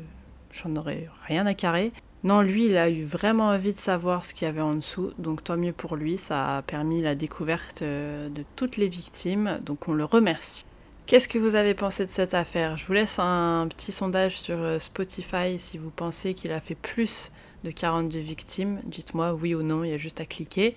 j'en 0.53 0.77
aurais 0.77 1.09
rien 1.27 1.47
à 1.47 1.55
carrer. 1.55 1.93
Non, 2.25 2.43
lui, 2.43 2.67
il 2.67 2.77
a 2.77 2.91
eu 2.91 3.03
vraiment 3.05 3.49
envie 3.49 3.73
de 3.73 3.79
savoir 3.79 4.27
ce 4.27 4.35
qu'il 4.35 4.47
y 4.47 4.51
avait 4.51 4.61
en 4.61 4.75
dessous, 4.75 5.13
donc 5.17 5.43
tant 5.43 5.57
mieux 5.57 5.73
pour 5.73 5.97
lui, 5.97 6.19
ça 6.19 6.59
a 6.59 6.63
permis 6.63 7.01
la 7.01 7.15
découverte 7.15 7.81
euh, 7.81 8.29
de 8.29 8.45
toutes 8.55 8.77
les 8.77 8.89
victimes, 8.89 9.61
donc 9.65 9.89
on 9.89 9.95
le 9.95 10.05
remercie. 10.05 10.67
Qu'est-ce 11.07 11.29
que 11.29 11.39
vous 11.39 11.57
avez 11.57 11.75
pensé 11.75 12.07
de 12.07 12.11
cette 12.11 12.33
affaire? 12.33 12.77
Je 12.77 12.87
vous 12.87 12.93
laisse 12.93 13.19
un 13.19 13.67
petit 13.69 13.93
sondage 13.93 14.41
sur 14.41 14.57
euh, 14.59 14.79
Spotify 14.79 15.59
si 15.59 15.77
vous 15.77 15.91
pensez 15.91 16.33
qu'il 16.33 16.53
a 16.53 16.61
fait 16.61 16.77
plus 16.77 17.31
de 17.65 17.71
42 17.71 18.19
victimes. 18.21 18.81
Dites-moi 18.85 19.35
oui 19.35 19.55
ou 19.55 19.63
non, 19.63 19.85
il 19.85 19.91
y 19.91 19.95
a 19.95 19.99
juste 19.99 20.21
à 20.21 20.27
cliquer. 20.27 20.77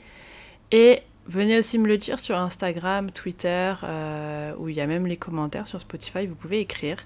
Et 0.71 0.99
venez 1.27 1.57
aussi 1.57 1.77
me 1.77 1.88
le 1.88 1.97
dire 1.97 2.19
sur 2.19 2.38
Instagram, 2.38 3.11
Twitter, 3.11 3.73
euh, 3.83 4.53
où 4.57 4.67
il 4.67 4.75
y 4.75 4.81
a 4.81 4.88
même 4.88 5.05
les 5.05 5.15
commentaires 5.15 5.67
sur 5.67 5.79
Spotify, 5.79 6.25
vous 6.25 6.35
pouvez 6.35 6.59
écrire. 6.59 6.97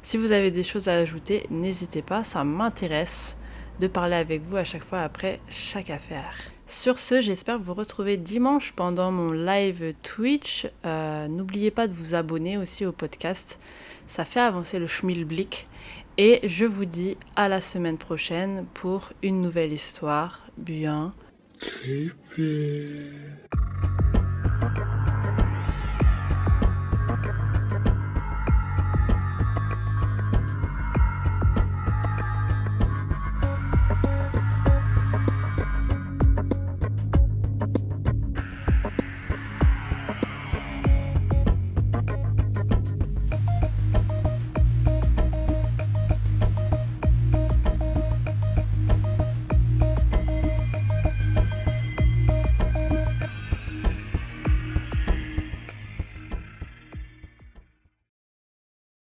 Si 0.00 0.16
vous 0.16 0.32
avez 0.32 0.50
des 0.50 0.62
choses 0.62 0.88
à 0.88 0.94
ajouter, 0.94 1.46
n'hésitez 1.50 2.02
pas, 2.02 2.24
ça 2.24 2.44
m'intéresse 2.44 3.36
de 3.80 3.88
parler 3.88 4.16
avec 4.16 4.42
vous 4.42 4.56
à 4.56 4.64
chaque 4.64 4.84
fois 4.84 5.00
après 5.00 5.40
chaque 5.48 5.90
affaire. 5.90 6.34
Sur 6.70 7.00
ce, 7.00 7.20
j'espère 7.20 7.58
vous 7.58 7.74
retrouver 7.74 8.16
dimanche 8.16 8.70
pendant 8.70 9.10
mon 9.10 9.32
live 9.32 9.92
Twitch. 10.04 10.68
Euh, 10.86 11.26
n'oubliez 11.26 11.72
pas 11.72 11.88
de 11.88 11.92
vous 11.92 12.14
abonner 12.14 12.58
aussi 12.58 12.86
au 12.86 12.92
podcast. 12.92 13.58
Ça 14.06 14.24
fait 14.24 14.38
avancer 14.38 14.78
le 14.78 14.86
schmilblick. 14.86 15.66
Et 16.16 16.38
je 16.46 16.64
vous 16.64 16.84
dis 16.84 17.16
à 17.34 17.48
la 17.48 17.60
semaine 17.60 17.98
prochaine 17.98 18.66
pour 18.72 19.10
une 19.20 19.40
nouvelle 19.40 19.72
histoire 19.72 20.46
bien. 20.58 21.12